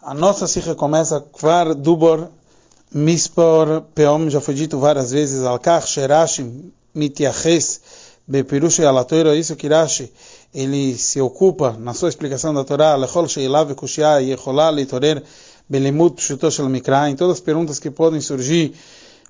A 0.00 0.14
nossa 0.14 0.46
se 0.46 0.60
recomeça 0.60 1.20
Kvar 1.20 1.74
Dubor 1.74 2.28
Mispor 2.94 3.82
Peom, 3.96 4.30
já 4.30 4.40
foi 4.40 4.54
dito 4.54 4.78
várias 4.78 5.10
vezes, 5.10 5.42
Al-Kach 5.42 5.88
Sherashi 5.88 6.72
Mitiaches 6.94 7.80
Bepirush 8.26 8.80
Alatoiro, 8.80 9.34
isso 9.34 9.56
que 9.56 9.66
Rashi 9.66 10.12
ele 10.54 10.96
se 10.96 11.20
ocupa 11.20 11.76
na 11.80 11.94
sua 11.94 12.08
explicação 12.08 12.54
da 12.54 12.62
Torá, 12.62 12.94
Lechol 12.94 13.26
Sheilav 13.26 13.74
Kushia 13.74 14.20
Yecholá 14.20 14.70
Leitorer 14.70 15.20
Belimut 15.68 16.14
Pshutosh 16.14 16.54
Shel 16.54 16.68
Mikra, 16.68 17.10
em 17.10 17.16
todas 17.16 17.38
as 17.38 17.40
perguntas 17.40 17.80
que 17.80 17.90
podem 17.90 18.20
surgir 18.20 18.74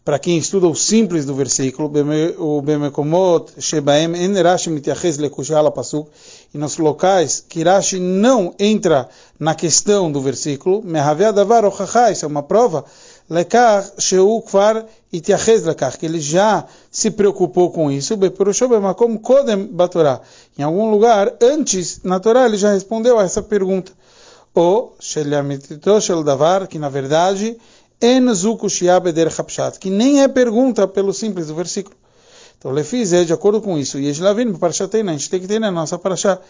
para 0.08 0.18
quem 0.18 0.38
estuda 0.38 0.66
o 0.66 0.74
simples 0.74 1.26
do 1.26 1.34
versículo, 1.34 1.92
o 2.38 2.62
Bemekomot 2.62 3.52
Shebaem 3.60 4.16
En 4.16 4.40
Rashi 4.40 4.70
Mitiaches 4.70 5.18
Lekushia 5.18 5.70
Pasuk, 5.70 6.08
e 6.54 6.56
nos 6.56 6.78
locais 6.78 7.44
que 7.46 7.62
Rashi 7.62 8.00
não 8.00 8.54
entra 8.58 9.06
na 9.38 9.54
questão 9.54 10.10
do 10.10 10.18
versículo, 10.22 10.80
Mehavea 10.82 11.30
Davar 11.30 11.66
Ochachai, 11.66 12.12
isso 12.12 12.24
é 12.24 12.28
uma 12.28 12.42
prova, 12.42 12.86
Lekar 13.28 13.86
Sheu 13.98 14.40
Kvar 14.40 14.86
Itiachez 15.12 15.64
Lekar, 15.64 15.98
que 15.98 16.06
ele 16.06 16.20
já 16.20 16.64
se 16.90 17.10
preocupou 17.10 17.70
com 17.70 17.90
isso, 17.90 18.16
Bepurusho 18.16 18.66
Bemakom 18.66 19.18
Kodem 19.18 19.66
Batorá, 19.66 20.22
em 20.58 20.62
algum 20.62 20.90
lugar 20.90 21.34
antes 21.38 22.00
na 22.02 22.18
Torá 22.18 22.46
ele 22.46 22.56
já 22.56 22.72
respondeu 22.72 23.18
a 23.18 23.24
essa 23.24 23.42
pergunta. 23.42 23.92
Sheliamitito 24.98 26.00
Shel 26.00 26.24
Davar, 26.24 26.66
que 26.66 26.78
na 26.78 26.88
verdade 26.88 27.58
Que 29.78 29.90
nem 29.90 30.22
é 30.22 30.28
pergunta 30.28 30.86
pelo 30.86 31.12
simples 31.12 31.48
do 31.48 31.54
versículo. 31.54 31.96
Então, 32.58 32.72
Lefiz 32.72 33.12
é 33.12 33.22
de 33.22 33.32
acordo 33.32 33.60
com 33.60 33.78
isso. 33.78 34.00
E 34.00 34.08
Ejlavin, 34.08 34.52
Parashatena, 34.54 35.12
a 35.12 35.14
gente 35.16 35.30
tem 35.30 35.40
que 35.40 35.46
ter 35.46 35.60
na 35.60 35.70
nossa 35.70 35.96
Parashá. 35.96 36.40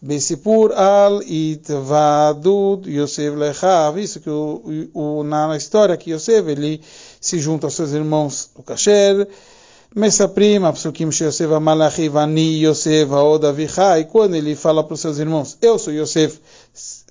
Besipur 0.00 0.72
al 0.72 1.22
itvadud 1.22 2.88
Yosef 2.88 3.36
lechav. 3.36 3.98
Isso 3.98 4.20
que 4.20 4.30
o, 4.30 4.88
o, 4.94 5.22
na 5.24 5.54
história 5.56 5.96
que 5.96 6.12
Yosef, 6.12 6.48
ele 6.48 6.80
se 7.20 7.38
junta 7.38 7.66
aos 7.66 7.74
seus 7.74 7.92
irmãos 7.92 8.48
do 8.56 8.62
Kasher. 8.62 9.28
Mesaprim, 9.94 10.64
Apsukim 10.64 11.08
Yosef 11.08 11.52
Amalachi 11.52 12.08
Vani 12.08 12.64
Yosef 12.64 13.12
Aod 13.12 13.44
Avichai. 13.44 14.04
Quando 14.04 14.36
ele 14.36 14.56
fala 14.56 14.82
para 14.82 14.94
os 14.94 15.00
seus 15.00 15.18
irmãos, 15.18 15.58
eu 15.60 15.78
sou 15.78 15.92
Yosef, 15.92 16.40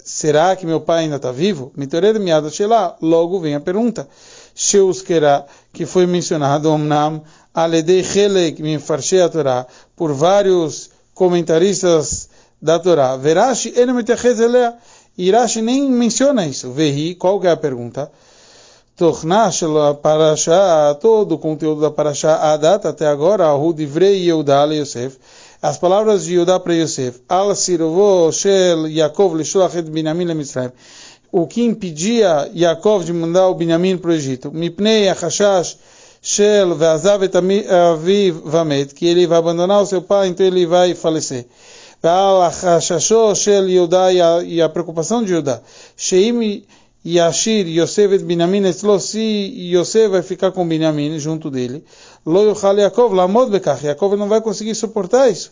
será 0.08 0.56
que 0.56 0.66
meu 0.66 0.80
pai 0.80 1.04
ainda 1.04 1.18
está 1.18 1.34
vivo? 1.34 1.70
Mitorer 1.76 2.18
miada 2.18 2.50
lá. 2.66 2.96
Logo 3.02 3.42
vem 3.42 3.56
a 3.56 3.60
pergunta. 3.60 4.08
Sheuskera, 4.56 5.46
que 5.74 5.86
foi 5.86 6.06
mencionado, 6.06 6.72
Omnam, 6.72 7.22
Aledei 7.54 8.00
Helek 8.00 8.64
Minfarshei 8.64 9.22
a 9.22 9.28
Torá, 9.28 9.68
por 9.98 10.14
vários 10.14 10.90
comentaristas 11.14 12.30
da 12.62 12.80
Torá. 12.80 13.18
Verashi 13.18 13.74
Enemetechez 13.78 14.40
Elea. 14.40 14.76
Irashi 15.18 15.62
nem 15.62 15.92
menciona 15.92 16.46
isso. 16.48 16.72
Vehi, 16.72 17.14
qual 17.16 17.44
é 17.44 17.52
a 17.52 17.58
pergunta? 17.58 18.10
Tochna 18.96 19.52
shel 19.52 19.96
parashá, 19.96 20.96
todo 21.02 21.36
o 21.36 21.38
conteúdo 21.38 21.82
da 21.82 21.92
parashá 21.92 22.54
Adat 22.54 22.88
até 22.88 23.06
agora, 23.06 23.54
Hu 23.54 23.74
divrei 23.74 24.26
Yehuda 24.26 24.64
Yosef, 24.74 25.18
as 25.62 25.78
palavras 25.78 26.26
de 26.26 26.34
Yehudá 26.34 26.60
para 26.60 26.76
Yosef, 26.76 27.22
Al 27.28 27.56
sirvo 27.56 28.32
shel 28.32 28.88
Yaakov 28.88 29.36
lishoach 29.36 29.76
et 29.78 29.90
Binyamin 29.90 30.26
le 30.26 30.74
o 31.32 31.48
que 31.48 31.64
impedia 31.64 32.50
Yaakov 32.54 33.04
de 33.04 33.14
mandar 33.14 33.48
o 33.48 33.56
Binyamin 33.56 33.98
para 33.98 34.12
o 34.12 34.14
Egito, 34.14 34.52
Mipnei 34.52 35.10
achashash 35.10 35.78
shel 36.22 36.76
ve'azav 36.76 37.24
et 37.24 37.36
aviv 37.36 38.42
vamet, 38.46 38.94
que 38.94 39.06
ele 39.08 39.28
vai 39.28 39.38
abandonar 39.40 39.82
o 39.82 39.86
seu 39.86 40.02
pai, 40.02 40.28
então 40.28 40.46
ele 40.46 40.66
vai 40.66 40.94
falecer. 40.94 41.46
Ve'al 42.02 42.52
shel 43.36 43.68
Yehudá, 43.68 44.12
e 44.44 44.62
a 44.62 44.70
preocupação 44.70 45.24
de 45.24 45.34
Yehudá, 45.34 45.62
sheim 45.96 46.64
Yashir 47.06 47.66
Yosef 47.68 48.16
et 48.16 48.24
Binyamin 48.24 48.66
etzlo, 48.66 49.00
se 49.00 49.20
Yosef 49.74 50.10
vai 50.10 50.22
ficar 50.22 50.52
com 50.52 50.68
Binyamin 50.68 51.18
junto 51.20 51.50
dele, 51.50 51.84
lo 52.28 52.44
yochal 52.44 52.78
Yaakov 52.78 53.14
lamod 53.14 53.50
bekach, 53.50 53.82
Yaakov 53.84 54.18
não 54.18 54.28
vai 54.28 54.42
conseguir 54.42 54.76
suportar 54.76 55.32
isso. 55.32 55.52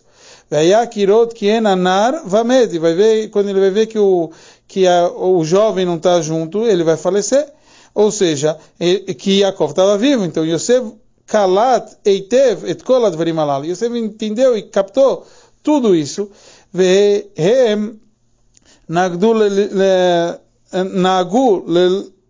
Ve'ayakirot 0.52 1.34
kien 1.34 1.66
anar 1.66 2.22
vamed, 2.26 2.78
vai 2.78 2.94
ver, 2.94 3.30
quando 3.30 3.50
ele 3.50 3.60
vai 3.60 3.72
ver 3.72 3.86
que 3.88 3.98
o, 3.98 4.30
que 4.68 4.86
a, 4.86 5.10
o 5.10 5.44
jovem 5.44 5.86
não 5.86 5.96
está 5.96 6.22
junto, 6.22 6.66
ele 6.66 6.84
vai 6.84 6.98
falecer. 6.98 7.48
Ou 7.94 8.12
seja, 8.12 8.58
que 9.18 9.40
Yaakov 9.40 9.72
estava 9.72 9.98
vivo, 9.98 10.26
então 10.26 10.46
Yosef 10.46 10.86
kalat 11.26 11.96
eitev 12.06 12.70
et 12.70 12.84
kol 12.84 13.06
advarim 13.06 13.40
alal. 13.40 13.64
Yosef 13.64 13.98
entendeu 13.98 14.58
e 14.58 14.64
captou 14.64 15.26
tudo 15.64 15.96
isso. 15.96 16.30
Ve'hem 16.74 18.00
nagdu 18.88 19.34
Nagu 20.74 21.64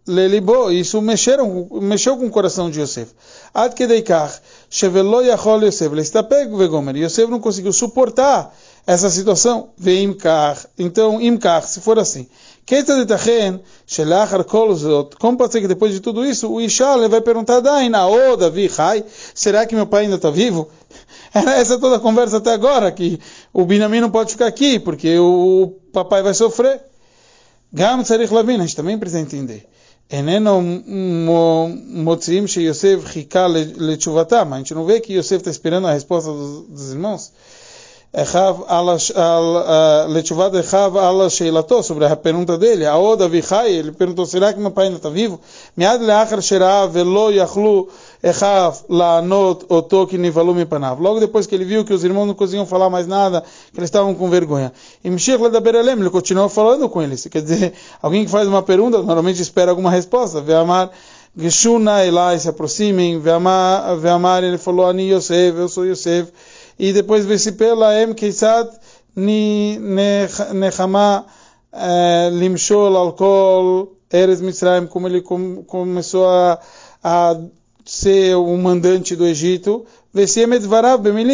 lelibo, 0.07 0.69
isso 0.69 1.01
mexeram, 1.01 1.67
mexeu 1.81 2.15
com 2.17 2.27
o 2.27 2.29
coração 2.29 2.69
de 2.69 2.79
Yosef. 2.79 3.11
Ad 3.55 3.73
Kedeikach, 3.73 4.41
Shevelo 4.69 5.21
Yachol 5.21 5.63
Yosef, 5.63 5.89
pego, 6.29 6.57
Vegomer. 6.57 6.97
Yosef 6.97 7.31
não 7.31 7.39
conseguiu 7.39 7.71
suportar 7.71 8.53
essa 8.85 9.09
situação. 9.09 9.69
Veimkar, 9.77 10.57
Então, 10.77 11.21
Imkar, 11.21 11.63
se 11.63 11.79
for 11.79 11.97
assim. 11.97 12.27
Keita 12.65 12.97
de 12.97 13.05
Tachen, 13.05 13.61
Shelachar 13.87 14.43
Como 14.43 15.37
pode 15.37 15.53
ser 15.53 15.61
que 15.61 15.69
depois 15.69 15.93
de 15.93 16.01
tudo 16.01 16.25
isso, 16.25 16.51
o 16.51 16.59
Ishale 16.59 17.07
vai 17.07 17.21
perguntar, 17.21 17.61
Daina, 17.61 18.05
ô 18.07 18.35
Davi, 18.35 18.69
Hai, 18.77 19.05
será 19.33 19.65
que 19.65 19.73
meu 19.73 19.87
pai 19.87 20.03
ainda 20.03 20.15
está 20.15 20.29
vivo? 20.29 20.67
Era 21.33 21.53
essa 21.53 21.79
toda 21.79 21.95
a 21.95 21.99
conversa 21.99 22.37
até 22.37 22.51
agora, 22.51 22.91
que 22.91 23.19
o 23.53 23.63
Binamim 23.63 24.01
não 24.01 24.11
pode 24.11 24.31
ficar 24.31 24.47
aqui, 24.47 24.79
porque 24.79 25.17
o 25.17 25.75
papai 25.93 26.21
vai 26.21 26.33
sofrer. 26.33 26.81
Gam 27.71 28.03
Tzarich 28.03 28.33
Lavin, 28.33 28.55
a 28.55 28.61
gente 28.61 28.75
também 28.75 28.97
precisa 28.97 29.21
entender. 29.21 29.65
Eneno 30.09 30.61
motzim 30.61 32.47
she 32.47 32.61
Yosef 32.61 33.05
hika 33.15 33.47
lechuvatam. 33.47 34.53
A 34.53 34.57
gente 34.57 34.73
não 34.73 34.85
vê 34.85 34.99
que 34.99 35.13
Yosef 35.13 35.37
está 35.37 35.49
esperando 35.49 35.87
a 35.87 35.93
resposta 35.93 36.31
dos, 36.31 36.67
dos 36.67 36.91
irmãos. 36.91 37.31
Lechuvat 40.07 40.55
Echav 40.55 40.97
ala 40.97 41.29
sheilato, 41.29 41.83
sobre 41.83 42.05
a 42.05 42.15
pergunta 42.15 42.57
dele. 42.57 42.85
Aod 42.85 43.21
Avichai, 43.21 43.73
ele 43.73 43.91
perguntou, 43.91 44.25
será 44.25 44.53
que 44.53 44.59
meu 44.59 44.71
pai 44.71 44.85
ainda 44.85 44.97
está 44.97 45.09
vivo? 45.09 45.37
Logo 50.99 51.19
depois 51.19 51.45
que 51.45 51.53
ele 51.53 51.65
viu 51.65 51.85
que 51.85 51.93
os 51.93 52.03
irmãos 52.03 52.25
não 52.25 52.33
conseguiam 52.33 52.65
falar 52.65 52.89
mais 52.89 53.05
nada, 53.05 53.41
que 53.71 53.79
eles 53.79 53.87
estavam 53.87 54.15
com 54.15 54.29
vergonha. 54.29 54.73
Ele 55.03 56.09
continuou 56.09 56.49
falando 56.49 56.89
com 56.89 57.01
eles. 57.01 57.27
Quer 57.27 57.41
dizer, 57.41 57.73
alguém 58.01 58.25
que 58.25 58.31
faz 58.31 58.47
uma 58.47 58.63
pergunta, 58.63 59.01
normalmente 59.01 59.41
espera 59.41 59.71
alguma 59.71 59.91
resposta. 59.91 60.41
Ve'amar 60.41 60.89
Geshuna 61.37 62.03
Elai, 62.05 62.39
se 62.39 62.49
aproximem. 62.49 63.19
Ve'amar, 63.19 64.43
ele 64.43 64.57
falou, 64.57 64.87
Ani 64.87 65.11
Yosef, 65.11 65.57
eu 65.57 65.69
sou 65.69 65.85
Yosef 65.85 66.31
e 66.77 66.91
depois 66.91 67.25
vesiper 67.25 67.75
laem 67.75 68.13
keisat 68.13 68.69
nechama 70.53 71.25
limshol 72.31 72.97
alcool 72.97 73.95
Eres 74.11 74.39
Mitzrayim, 74.39 74.87
como 74.87 75.07
ele 75.07 75.21
começou 75.21 76.27
a, 76.29 76.59
a 77.03 77.35
ser 77.85 78.35
o 78.35 78.57
mandante 78.57 79.15
do 79.15 79.25
Egito, 79.25 79.85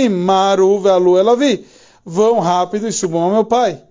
maru 0.10 0.80
ve'alu 0.80 1.18
elavi, 1.18 1.66
vão 2.06 2.40
rápido 2.40 2.88
e 2.88 2.92
subam 2.92 3.22
ao 3.22 3.32
meu 3.32 3.46
pai. 3.46 3.82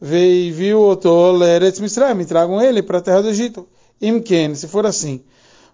Veio 0.00 0.80
o 0.80 1.44
Eretz 1.44 1.80
Mitzrayim, 1.80 2.24
tragam 2.24 2.62
ele 2.62 2.82
para 2.82 2.98
a 2.98 3.02
terra 3.02 3.22
do 3.22 3.28
Egito. 3.28 3.66
Imken, 4.00 4.54
se 4.54 4.68
for 4.68 4.86
assim, 4.86 5.22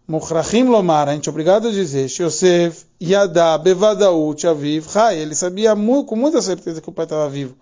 Mukhrachim 0.06 0.64
lomar, 0.64 1.08
a 1.08 1.14
gente 1.14 1.28
é 1.28 1.32
obrigado 1.32 1.68
a 1.68 1.70
dizer, 1.70 2.10
Yosef 2.10 2.84
yada 3.00 3.56
bevadaut 3.56 4.46
aviv 4.46 4.86
chai, 4.90 5.18
ele 5.18 5.34
sabia 5.34 5.74
com 6.04 6.14
muita 6.14 6.42
certeza 6.42 6.80
que 6.80 6.88
o 6.88 6.92
pai 6.92 7.04
estava 7.06 7.26
vivo. 7.28 7.54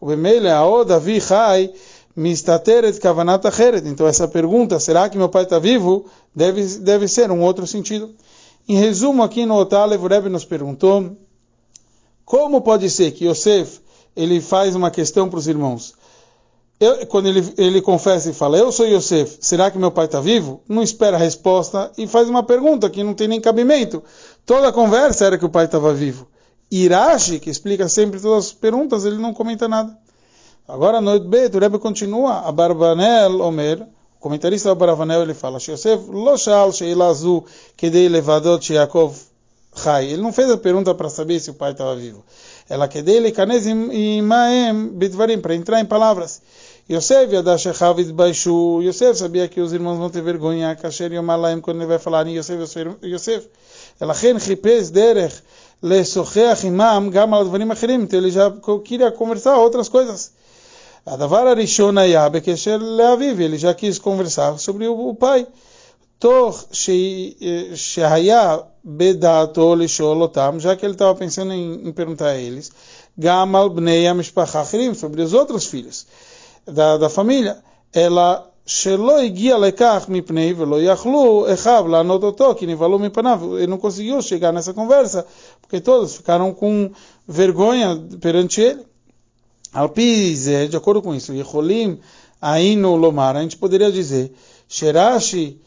O 0.00 0.06
bemele 0.06 0.48
aod 0.48 0.90
avi 0.90 1.20
chai 1.20 1.70
mistateret 2.14 2.98
kavanat 2.98 3.44
acheret. 3.46 3.86
Então 3.86 4.06
essa 4.06 4.28
pergunta, 4.28 4.78
será 4.78 5.08
que 5.08 5.18
meu 5.18 5.28
pai 5.28 5.44
está 5.44 5.58
vivo? 5.58 6.06
Deve, 6.34 6.64
deve 6.78 7.08
ser 7.08 7.30
um 7.30 7.42
outro 7.42 7.66
sentido. 7.66 8.10
Em 8.68 8.76
resumo, 8.76 9.22
aqui 9.22 9.44
no 9.44 9.56
Otalev, 9.56 10.04
o 10.04 10.08
Rebbe 10.08 10.28
nos 10.28 10.44
perguntou, 10.44 11.16
como 12.24 12.60
pode 12.60 12.88
ser 12.88 13.10
que 13.10 13.26
Yosef, 13.26 13.80
ele 14.14 14.40
faz 14.40 14.76
uma 14.76 14.90
questão 14.90 15.28
para 15.28 15.38
os 15.38 15.48
irmãos, 15.48 15.94
eu, 16.78 17.06
quando 17.06 17.28
ele, 17.28 17.54
ele 17.56 17.80
confessa 17.80 18.30
e 18.30 18.32
fala, 18.32 18.58
eu 18.58 18.72
sou 18.72 18.86
Yosef, 18.86 19.38
será 19.40 19.70
que 19.70 19.78
meu 19.78 19.90
pai 19.90 20.06
está 20.06 20.20
vivo? 20.20 20.62
Não 20.68 20.82
espera 20.82 21.16
a 21.16 21.20
resposta 21.20 21.92
e 21.96 22.08
faz 22.08 22.28
uma 22.28 22.42
pergunta 22.42 22.90
que 22.90 23.04
não 23.04 23.14
tem 23.14 23.28
nem 23.28 23.40
cabimento. 23.40 24.02
Toda 24.44 24.68
a 24.68 24.72
conversa 24.72 25.24
era 25.24 25.38
que 25.38 25.44
o 25.44 25.48
pai 25.48 25.66
estava 25.66 25.94
vivo. 25.94 26.26
Irashi, 26.70 27.38
que 27.38 27.50
explica 27.50 27.88
sempre 27.88 28.18
todas 28.18 28.46
as 28.46 28.52
perguntas, 28.52 29.04
ele 29.04 29.18
não 29.18 29.32
comenta 29.32 29.68
nada. 29.68 29.96
Agora, 30.68 31.00
no 31.00 31.18
Bet, 31.20 31.56
o 31.56 31.60
Rebbe 31.60 31.78
continua, 31.78 32.40
a 32.40 32.52
Barbanel 32.52 33.40
Omer, 33.40 33.82
o 33.82 34.20
comentarista 34.20 34.68
da 34.68 34.74
Barbanel, 34.74 35.22
ele 35.22 35.34
fala, 35.34 35.58
Yosef 35.58 36.08
lo 36.08 36.36
shal 36.38 36.72
sheilazu 36.72 37.44
kedei 37.76 38.08
levadot 38.08 38.72
Yaakov 38.72 39.14
chai. 39.74 40.06
Ele 40.06 40.22
não 40.22 40.32
fez 40.32 40.50
a 40.50 40.56
pergunta 40.56 40.94
para 40.94 41.08
saber 41.08 41.40
se 41.40 41.50
o 41.50 41.54
pai 41.54 41.72
estava 41.72 41.96
vivo. 41.96 42.24
Ela 42.68 42.86
kedei 42.88 43.20
lekanez 43.20 43.66
imaem 43.66 44.88
bitvarim, 44.88 45.40
para 45.40 45.54
entrar 45.54 45.80
em 45.80 45.84
palavras. 45.84 46.40
Yosef 46.88 47.32
Yadashechav 47.32 48.02
Baixu. 48.12 48.80
Yosef 48.82 49.18
sabia 49.18 49.48
que 49.48 49.60
os 49.60 49.72
irmãos 49.72 49.98
vão 49.98 50.10
ter 50.10 50.22
vergonha. 50.22 50.76
Kasher 50.76 51.12
Yomalaim, 51.12 51.60
quando 51.60 51.78
ele 51.78 51.86
vai 51.86 51.98
falar 51.98 52.26
em 52.26 52.36
Yosef, 52.36 52.62
Yosef. 53.04 53.48
Elachen 54.00 54.38
Chipes 54.38 54.90
Derech 54.90 55.42
Lesocheach 55.82 56.66
Imam 56.66 57.10
Gam 57.10 57.34
al 57.34 57.44
Dvarim 57.44 57.70
Achirim. 57.70 58.02
Então 58.02 58.18
ele 58.18 58.30
já 58.30 58.52
queria 58.84 59.10
conversar 59.10 59.56
outras 59.56 59.88
coisas. 59.88 60.32
הדבר 61.07 61.47
הראשון 61.47 61.97
היה 61.97 62.29
בקשר 62.29 62.77
לאביו, 62.77 63.39
ele 63.39 63.57
já 63.57 63.73
quis 63.73 63.99
conversar 63.99 64.57
sobre 64.57 64.87
o 64.87 65.13
pai. 65.19 65.45
תוך 66.19 66.65
שהיה 67.73 68.57
בדעתו 68.85 69.75
לשאול 69.75 70.21
אותם, 70.21 70.57
já 70.59 70.75
que 70.75 70.85
ele 70.85 70.93
estava 70.93 71.15
pensando 71.15 71.53
em, 71.53 71.87
em 71.87 71.91
perguntar 71.91 72.29
a 72.29 72.37
eles, 72.37 72.71
גם 73.19 73.55
על 73.55 73.69
בני 73.69 74.09
המשפחה 74.09 74.61
אחרים, 74.61 74.95
sobre 74.95 75.21
os 75.21 75.33
outros 75.33 75.65
filhos 75.65 76.05
da, 76.67 76.97
da 76.97 77.09
família, 77.09 77.53
אלא 77.95 78.21
שלא 78.65 79.19
הגיע 79.19 79.57
לכך 79.57 80.05
מפני 80.09 80.53
ולא 80.57 80.81
יכלו 80.81 81.45
אחיו 81.53 81.87
לענות 81.87 82.23
אותו, 82.23 82.55
כי 82.57 82.65
נבהלו 82.65 82.99
מפניו. 82.99 83.39
Ele 83.59 83.67
não 83.67 83.77
conseguiu 83.77 84.21
chegar 84.21 84.51
nessa 84.51 84.73
conversa, 84.73 85.25
porque 85.61 85.79
todos 85.79 86.15
ficaram 86.17 86.53
com 86.53 86.91
vergonha 87.27 87.97
perante 88.19 88.61
ele. 88.61 88.83
Alpize, 89.72 90.68
de 90.68 90.76
acordo 90.76 91.00
com 91.00 91.14
isso, 91.14 91.32
Yeholim 91.32 91.98
Ainu 92.40 92.96
Lomar, 92.96 93.36
a 93.36 93.42
gente 93.42 93.56
poderia 93.56 93.90
dizer, 93.90 94.32
Sherashi 94.68 95.60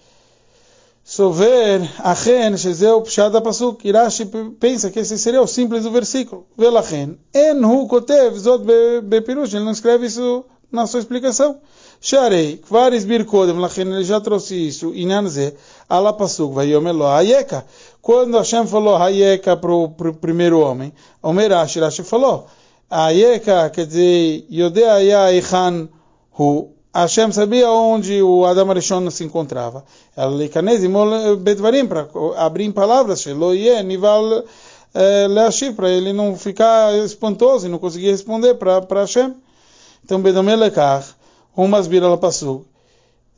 Sover 1.03 1.81
Achen 1.99 2.57
Shezeu 2.57 3.01
Pshada 3.01 3.39
Pasuk, 3.39 3.87
Irashi 3.87 4.25
pensa 4.59 4.89
que 4.89 4.99
esse 4.99 5.17
seria 5.17 5.41
o 5.41 5.47
simples 5.47 5.83
do 5.83 5.91
versículo. 5.91 6.47
Velachen, 6.57 7.17
Enhu 7.33 7.87
Kotev 7.87 8.35
Zot 8.37 8.63
Bepirush, 9.03 9.53
ele 9.53 9.65
não 9.65 9.71
escreve 9.71 10.07
isso 10.07 10.45
na 10.71 10.87
sua 10.87 10.99
explicação. 10.99 11.59
Sharei, 12.01 12.57
Kvaris 12.57 13.05
Bir 13.05 13.25
Kodem, 13.25 13.57
Lachen, 13.57 13.93
ele 13.93 14.03
já 14.03 14.19
trouxe 14.19 14.55
isso, 14.67 14.93
Inanze, 14.93 15.53
Ala 15.87 16.11
Pasuk, 16.11 16.53
Vayomelo 16.53 17.05
Hayeka. 17.05 17.65
Quando 18.01 18.37
Hashem 18.37 18.67
falou 18.67 18.95
Hayeka 18.95 19.55
para 19.55 19.73
o 19.73 19.89
primeiro 19.89 20.59
homem, 20.59 20.93
Omerashi, 21.23 21.79
Rashi 21.79 22.03
falou, 22.03 22.47
Ayeka, 22.89 23.69
quer 23.71 23.85
dizer, 23.85 24.45
Yodea 24.51 25.31
Eichan 25.31 25.89
Hu. 26.37 26.71
Hashem 26.93 27.31
sabia 27.31 27.69
onde 27.69 28.21
o 28.21 28.45
Adam 28.45 28.69
Arishon 28.71 29.09
se 29.11 29.23
encontrava. 29.25 29.83
Bedvarim, 31.41 31.87
para 31.87 32.07
abrir 32.37 32.71
palavras, 32.71 33.21
Sheloye, 33.21 33.83
Nival 33.83 34.45
Leashir, 35.29 35.73
para 35.73 35.89
ele 35.89 36.13
não 36.13 36.37
ficar 36.37 36.93
espantoso 36.99 37.67
e 37.67 37.69
não 37.69 37.79
conseguir 37.79 38.11
responder 38.11 38.53
para 38.53 39.01
Hashem. 39.01 39.35
Então, 40.05 40.21
Bedomé 40.21 40.55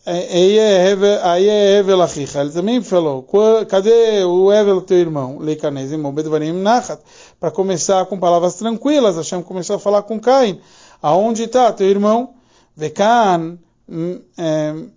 Lekach, 0.08 0.96
Umas 0.96 1.86
Bira 1.86 1.98
Pasuk. 1.98 2.38
Ele 2.38 2.50
também 2.52 2.82
falou, 2.82 3.28
cadê 3.68 4.24
o 4.24 4.52
Evel, 4.54 4.82
teu 4.82 4.98
irmão? 4.98 5.38
Leikanez, 5.40 5.92
irmão, 5.92 6.14
Bedvarim 6.14 6.54
Nachat. 6.54 7.02
Para 7.40 7.52
começar 7.52 8.06
com 8.06 8.18
palavras 8.18 8.56
tranquilas, 8.56 9.18
Hashem 9.18 9.44
começou 9.44 9.76
a 9.76 9.80
falar 9.80 10.04
com 10.04 10.20
Caim. 10.20 10.60
Aonde 11.02 11.44
está 11.44 11.72
teu 11.74 11.88
irmão? 11.88 12.34
Vekan 12.76 13.58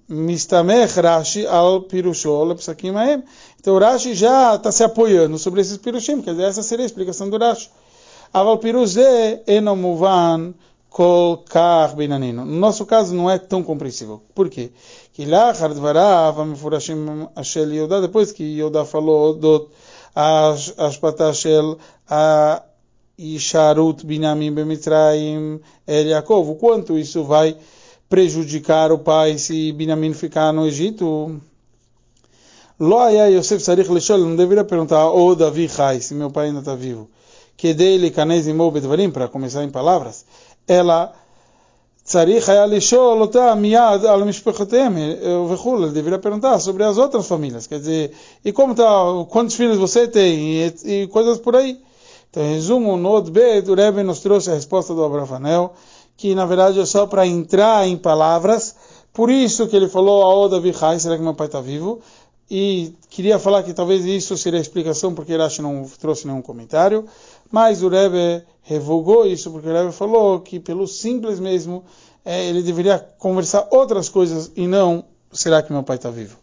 Mistamech 0.09 1.01
Rashi 1.01 1.47
al 1.47 1.83
Pirushol 1.83 2.55
Psakim 2.57 2.95
Aem. 2.97 3.23
Então 3.61 3.79
Rashi 3.79 4.15
já 4.15 4.55
está 4.55 4.73
se 4.73 4.83
apoiando 4.83 5.39
sobre 5.39 5.61
esses 5.61 5.77
Pirushim, 5.77 6.23
quer 6.23 6.33
dizer, 6.33 6.45
essa 6.45 6.63
seria 6.63 6.85
a 6.85 6.87
explicação 6.87 7.29
do 7.31 7.39
Rashi. 7.39 7.71
Aval 8.33 8.59
Piruze 8.59 9.01
Enomuvan 9.47 10.55
Kolkar 10.91 11.95
Binanino. 11.95 12.45
No 12.45 12.57
nosso 12.59 12.85
caso 12.85 13.15
não 13.15 13.31
é 13.31 13.39
tão 13.39 13.63
compreensível. 13.63 14.21
Por 14.35 14.51
quê? 14.51 14.73
Que 15.13 15.25
lá 15.25 15.53
Hardvarav 15.53 16.41
Amifurashim 16.41 17.29
Ashel 17.35 17.73
Yoda, 17.73 18.01
depois 18.01 18.33
que 18.33 18.43
Yoda 18.43 18.85
falou 18.85 19.35
do 19.35 19.69
Ashpata 20.15 21.33
Shel 21.33 21.79
a 22.09 22.63
Isharut 23.17 24.05
Binamim 24.05 24.53
Bemitraim 24.53 25.61
El 25.87 26.07
Yaakov, 26.09 26.51
o 26.51 26.55
quanto 26.57 26.99
isso 26.99 27.23
vai 27.23 27.57
prejudicar 28.09 28.91
o 28.91 28.99
pai 28.99 29.39
se 29.39 29.71
Binamim 29.71 30.13
ficar 30.13 30.53
no 30.53 30.67
Egito? 30.67 31.41
Loaya 32.81 33.29
Yosef 33.29 33.63
Sarich 33.63 33.91
Leshol, 33.91 34.19
não 34.21 34.35
deveria 34.35 34.65
perguntar, 34.65 35.11
ô 35.11 35.27
oh, 35.27 35.35
Davi 35.37 35.69
Chai, 35.69 36.01
se 36.01 36.15
meu 36.15 36.31
pai 36.31 36.47
ainda 36.47 36.61
está 36.61 36.75
vivo. 36.75 37.09
Que 37.55 37.75
dele 37.75 38.11
Kanez 38.11 38.47
Imou 38.47 38.71
Bedvarim, 38.71 39.11
para 39.11 39.29
começar 39.29 39.63
em 39.63 39.71
palavras 39.71 40.25
Ela 40.70 41.08
צריך 42.06 42.50
היה 42.50 42.66
לשאול 42.66 43.22
אותה 43.22 43.56
מיד 43.56 44.06
על 44.06 44.24
משפחותיהם 44.24 44.98
וכו', 45.50 45.78
ele 45.78 45.92
deveria 45.92 46.20
perguntar 46.20 46.60
sobre 46.60 46.84
as 46.84 46.98
outras 47.00 47.28
famílias, 47.28 47.66
quer 47.66 47.80
dizer, 47.80 48.12
e 48.46 48.52
como 48.52 48.76
tá, 48.76 48.86
quantos 49.28 49.56
filhos 49.56 49.78
você 49.78 50.08
tem, 50.08 50.62
e, 50.62 50.74
e 50.86 51.08
coisas 51.08 51.40
por 51.40 51.56
aí. 51.56 51.80
Então, 52.30 52.44
em 52.44 52.54
resumo, 52.54 52.96
no 52.96 53.10
Odbet, 53.10 53.72
o 53.72 53.74
Rebbe 53.74 54.04
nos 54.04 54.20
trouxe 54.20 54.52
a 54.52 54.54
resposta 54.54 54.94
do 54.94 55.04
Abravanel, 55.04 55.74
que 56.16 56.36
na 56.36 56.46
verdade 56.46 56.80
é 56.80 56.86
só 56.86 57.08
para 57.08 57.26
entrar 57.26 57.88
em 57.88 57.98
palavras, 57.98 58.76
por 59.12 59.32
isso 59.32 59.68
que 59.68 59.76
ele 59.76 59.90
falou 59.90 60.22
a 60.22 60.36
Oda 60.36 60.60
Vichai, 60.60 61.00
será 61.00 61.18
que 61.18 61.24
meu 61.24 61.34
pai 61.34 61.48
está 61.48 61.60
vivo? 61.60 62.02
E 62.52 62.94
queria 63.10 63.40
falar 63.40 63.64
que 63.64 63.74
talvez 63.74 64.06
isso 64.06 64.38
seria 64.38 64.60
a 64.60 64.62
explicação, 64.62 65.16
porque 65.16 65.34
ele 65.34 65.42
acha 65.42 65.64
não 65.64 65.90
trouxe 66.00 66.28
nenhum 66.28 66.42
comentário, 66.42 67.06
mas 67.51 67.83
o 67.83 67.89
Rebbe 67.89 68.45
revogou 68.63 69.27
isso, 69.27 69.51
porque 69.51 69.69
o 69.69 69.73
Rebbe 69.73 69.93
falou 69.93 70.41
que 70.41 70.61
pelo 70.61 70.87
simples 70.87 71.41
mesmo, 71.41 71.85
é, 72.25 72.47
ele 72.47 72.63
deveria 72.63 72.99
conversar 73.19 73.67
outras 73.71 74.09
coisas 74.09 74.53
e 74.55 74.67
não, 74.67 75.05
será 75.33 75.63
que 75.63 75.73
meu 75.73 75.83
pai 75.83 75.97
está 75.97 76.11
vivo? 76.11 76.37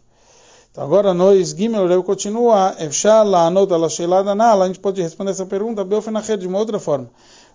Então 0.70 0.84
agora 0.84 1.14
nós, 1.14 1.50
Gimel, 1.50 1.84
o 1.84 1.88
Rebbe 1.88 2.02
continua, 2.02 2.76
a 4.62 4.66
gente 4.66 4.78
pode 4.80 5.00
responder 5.00 5.30
essa 5.30 5.46
pergunta, 5.46 5.84
de 6.36 6.46
uma 6.46 6.58
outra 6.58 6.78
forma. 6.78 7.10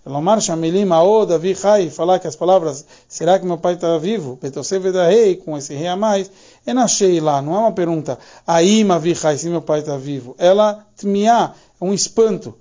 Lomar 0.05 0.41
Shamelim 0.41 0.91
Aod 0.91 1.31
Avi 1.31 1.55
Chai, 1.55 1.89
falar 1.89 2.19
que 2.19 2.27
as 2.27 2.35
palavras, 2.35 2.85
será 3.07 3.39
que 3.39 3.45
meu 3.45 3.57
pai 3.57 3.75
está 3.75 3.97
vivo? 3.97 4.35
Petoseve 4.35 4.91
da 4.91 5.07
rei, 5.07 5.37
com 5.37 5.57
esse 5.57 5.73
rei 5.73 5.87
a 5.87 5.95
mais, 5.95 6.29
na 6.67 6.85
lá, 7.21 7.41
não 7.41 7.55
é 7.55 7.59
uma 7.59 7.71
pergunta, 7.71 8.19
Aim 8.45 8.91
Avi 8.91 9.15
Chai, 9.15 9.37
se 9.37 9.47
meu 9.47 9.61
pai 9.61 9.79
está 9.79 9.95
vivo. 9.95 10.35
Ela, 10.37 10.85
Tmiá, 10.97 11.53
é 11.79 11.85
um 11.85 11.93
espanto. 11.93 12.53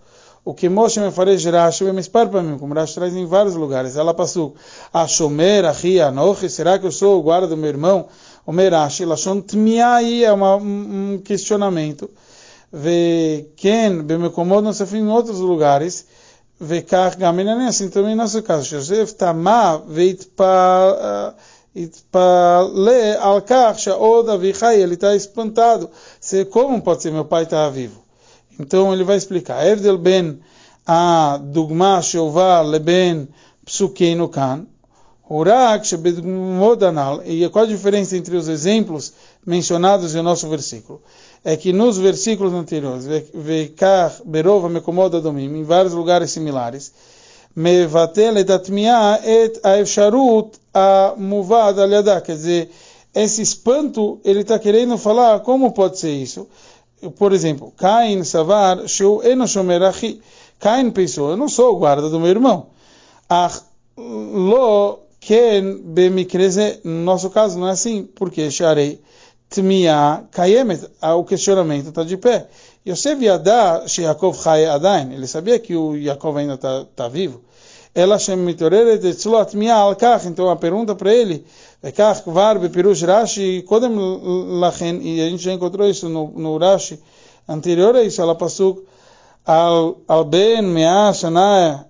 O 0.45 0.53
que 0.55 0.69
Moshe 0.69 0.99
me 0.99 1.09
Rashi 1.09 1.85
para 2.11 2.43
mim, 2.43 2.59
como 2.59 2.75
Rashi 2.75 2.95
traz 2.95 3.15
em 3.15 3.25
vários 3.27 3.55
lugares. 3.55 3.97
Ela 3.97 4.13
passou 4.13 4.55
a 4.93 5.07
Shomer, 5.07 5.65
a 5.65 5.71
Ria, 5.71 6.09
Anochi, 6.09 6.49
será 6.49 6.79
que 6.79 6.87
eu 6.87 6.91
sou 6.91 7.19
o 7.19 7.23
guarda 7.23 7.47
do 7.47 7.57
meu 7.57 7.69
irmão? 7.69 8.09
O 8.45 8.51
Merashi, 8.51 9.05
chama 9.17 9.43
Tmiai, 9.43 10.25
é 10.25 10.33
uma, 10.33 10.57
um 10.57 11.21
questionamento. 11.25 12.11
Ve 12.73 13.53
Ken, 13.57 14.03
Bemecomod, 14.03 14.65
não 14.65 14.73
se 14.73 14.85
em 14.97 15.09
outros 15.09 15.39
lugares. 15.39 16.07
Ve 16.59 16.83
Kach, 16.83 17.17
Gaminane, 17.17 17.67
assim 17.67 17.89
também 17.89 18.17
nosso 18.17 18.43
caso. 18.43 18.65
Joseph 18.65 19.13
Tamá, 19.13 19.77
Veitpa... 19.77 21.35
Eh, 21.39 21.53
Itpale 21.75 23.17
al-Kach, 23.19 23.79
Shaod 23.79 24.29
Avichai, 24.29 24.81
ele 24.81 24.95
está 24.95 25.17
espantado. 25.17 25.91
Como 26.51 26.83
pode 26.83 27.03
ser 27.03 27.11
meu 27.11 27.25
pai 27.25 27.45
estar 27.45 27.69
vivo? 27.71 28.03
Então 28.59 28.93
ele 28.93 29.05
vai 29.05 29.17
explicar. 29.17 29.67
Evdel 29.67 29.99
ben 29.99 30.39
a 30.87 31.39
dugma 31.43 32.03
sheovar 32.03 32.65
leben 32.65 33.29
psukeinu 33.65 34.29
kan. 34.29 34.67
Urak 35.31 35.87
shebedgmod 35.87 36.85
anal. 36.85 37.23
E 37.25 37.49
qual 37.49 37.65
a 37.65 37.69
diferença 37.69 38.17
entre 38.17 38.37
os 38.37 38.49
exemplos 38.49 39.13
mencionados 39.47 40.15
no 40.15 40.23
nosso 40.23 40.49
versículo? 40.49 41.01
É 41.45 41.57
que 41.57 41.73
nos 41.73 41.99
versículos 41.99 42.53
anteriores, 42.53 43.07
vekar 43.35 44.13
berova 44.25 44.69
mekomoda 44.69 45.21
domim, 45.21 45.47
em 45.59 45.65
vários 45.65 45.93
lugares 45.93 46.31
similares, 46.31 46.93
mevatel 47.55 48.39
et 48.39 48.51
atmiah 48.51 49.21
et 49.25 49.61
aefsharut 49.65 50.53
a 50.73 51.15
muvad 51.17 51.79
aliadá. 51.79 52.21
Quer 52.21 52.37
dizer, 52.37 52.71
esse 53.15 53.43
espanto, 53.43 54.21
ele 54.25 54.41
está 54.41 54.59
querendo 54.59 54.97
falar 54.97 55.35
ah, 55.35 55.41
como 55.41 55.73
pode 55.73 55.99
ser 55.99 56.13
isso? 56.13 56.49
Por 57.19 57.33
exemplo, 57.33 57.73
Cain 57.77 58.25
Savar 58.25 58.89
Shu 58.89 59.23
Enoshomerachi. 59.23 60.21
Cain 60.59 60.91
pensou, 60.91 61.31
eu 61.31 61.37
não 61.37 61.49
sou 61.49 61.75
o 61.75 61.79
guarda 61.79 62.09
do 62.09 62.21
meu 62.21 62.29
irmão. 62.29 62.69
Ach 63.29 63.63
lo 63.97 65.01
ken 65.21 65.83
bemikreze, 65.85 66.81
no 66.85 67.03
nosso 67.05 67.31
caso 67.31 67.59
não 67.59 67.69
é 67.69 67.73
assim, 67.73 68.05
porque 68.05 68.51
Sharei 68.51 69.01
Tmia 69.49 70.25
Kayemet, 70.31 70.89
o 71.03 71.25
questionamento 71.25 71.89
está 71.89 72.03
de 72.05 72.17
pé. 72.17 72.49
Yosef 72.87 73.23
Yadá 73.23 73.85
Yaakov 73.87 74.43
Chai 74.43 74.67
Adain, 74.67 75.13
ele 75.13 75.27
sabia 75.27 75.59
que 75.59 75.77
o 75.77 75.95
Yaakov 75.95 76.39
ainda 76.39 76.55
está 76.55 76.85
tá 76.97 77.09
vivo. 77.09 77.43
Ela 77.95 78.19
Shemitoreret 78.19 79.07
Etzlot 79.07 79.55
Mia 79.55 79.75
Alkach, 79.75 80.27
então 80.27 80.49
a 80.49 80.57
pergunta 80.57 80.95
para 80.95 81.13
ele, 81.13 81.45
Ekach 81.83 82.23
Kvar 82.23 82.59
Bepirush 82.59 83.03
Rashi, 83.03 83.63
Kodem 83.67 83.93
Lachen, 84.61 85.01
e 85.03 85.21
a 85.21 85.29
gente 85.29 85.43
já 85.43 85.53
encontrou 85.53 85.89
isso 85.89 86.09
no, 86.09 86.31
no 86.31 86.57
Rashi 86.57 87.01
anterior 87.49 87.97
a 87.97 88.03
isso, 88.03 88.23
ela 88.23 88.35
passou 88.35 88.85
al, 89.45 89.99
al 90.07 90.25
Ben 90.25 90.63
Mea 90.63 91.13
Shana 91.13 91.87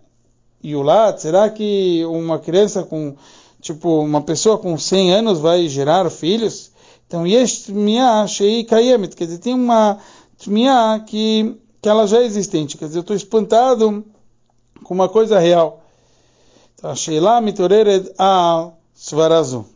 Yulat, 0.65 1.21
será 1.21 1.51
que 1.51 2.05
uma 2.07 2.39
criança 2.39 2.85
com 2.85 3.15
tipo, 3.61 4.01
uma 4.01 4.23
pessoa 4.23 4.59
com 4.59 4.79
100 4.79 5.15
anos 5.15 5.39
vai 5.41 5.69
gerar 5.69 6.09
filhos? 6.11 6.73
Então, 7.07 7.27
yesh 7.27 7.65
tmiah 7.65 8.27
shei 8.27 8.65
kayemet, 8.65 9.15
quer 9.15 9.27
dizer, 9.27 9.39
tem 9.39 9.55
uma 9.55 9.99
tmiah 10.39 11.01
que, 11.01 11.55
que 11.81 11.89
ela 11.89 12.07
já 12.07 12.19
é 12.19 12.25
existente, 12.25 12.79
quer 12.79 12.87
dizer, 12.87 12.99
eu 12.99 13.03
estou 13.03 13.15
espantado 13.15 14.05
com 14.83 14.95
uma 14.95 15.09
coisa 15.09 15.39
real. 15.39 15.83
Então, 16.75 16.97
Sheila 16.97 17.41
mitorered 17.41 18.11
al 18.19 18.79
svarazu. 18.95 19.72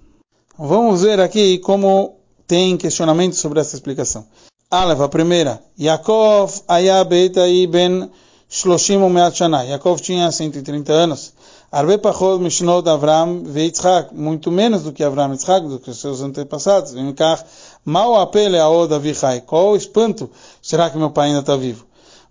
Vamos 0.59 1.03
ver 1.03 1.21
aqui 1.21 1.59
como 1.59 2.17
tem 2.47 2.79
questionamento 2.79 3.37
sobre 3.37 3.61
essa 3.61 3.77
explicação. 3.77 4.25
Aleph, 4.71 5.03
a 5.03 5.09
primeira. 5.09 5.61
Yaakov 5.79 6.63
aya 6.67 7.05
beitai 7.05 7.67
ben 7.67 8.11
shloshim 8.49 9.03
umeat 9.03 9.37
shana. 9.37 9.65
Yaakov 9.65 10.01
tinha 10.01 10.33
130 10.33 10.91
anos. 10.91 11.35
Arbe 11.71 11.99
pachot 11.99 12.41
mishnot 12.41 12.89
Avram 12.89 13.43
ve 13.45 13.65
Yitzhak. 13.65 14.15
Muito 14.15 14.51
menos 14.51 14.85
do 14.85 14.93
que 14.93 15.05
Avram 15.05 15.33
Yitzhak, 15.33 15.69
do 15.69 15.79
que 15.79 15.93
seus 15.93 16.23
antepassados. 16.23 16.93
Vimkach, 16.95 17.45
mal 17.85 18.19
apele 18.19 18.59
aod 18.59 18.95
avichai. 18.95 19.43
Qual 19.43 19.73
o 19.73 19.77
espanto? 19.77 20.31
Será 20.63 20.89
que 20.89 20.97
meu 20.97 21.11
pai 21.11 21.29
ainda 21.29 21.41
está 21.41 21.55
vivo? 21.55 21.85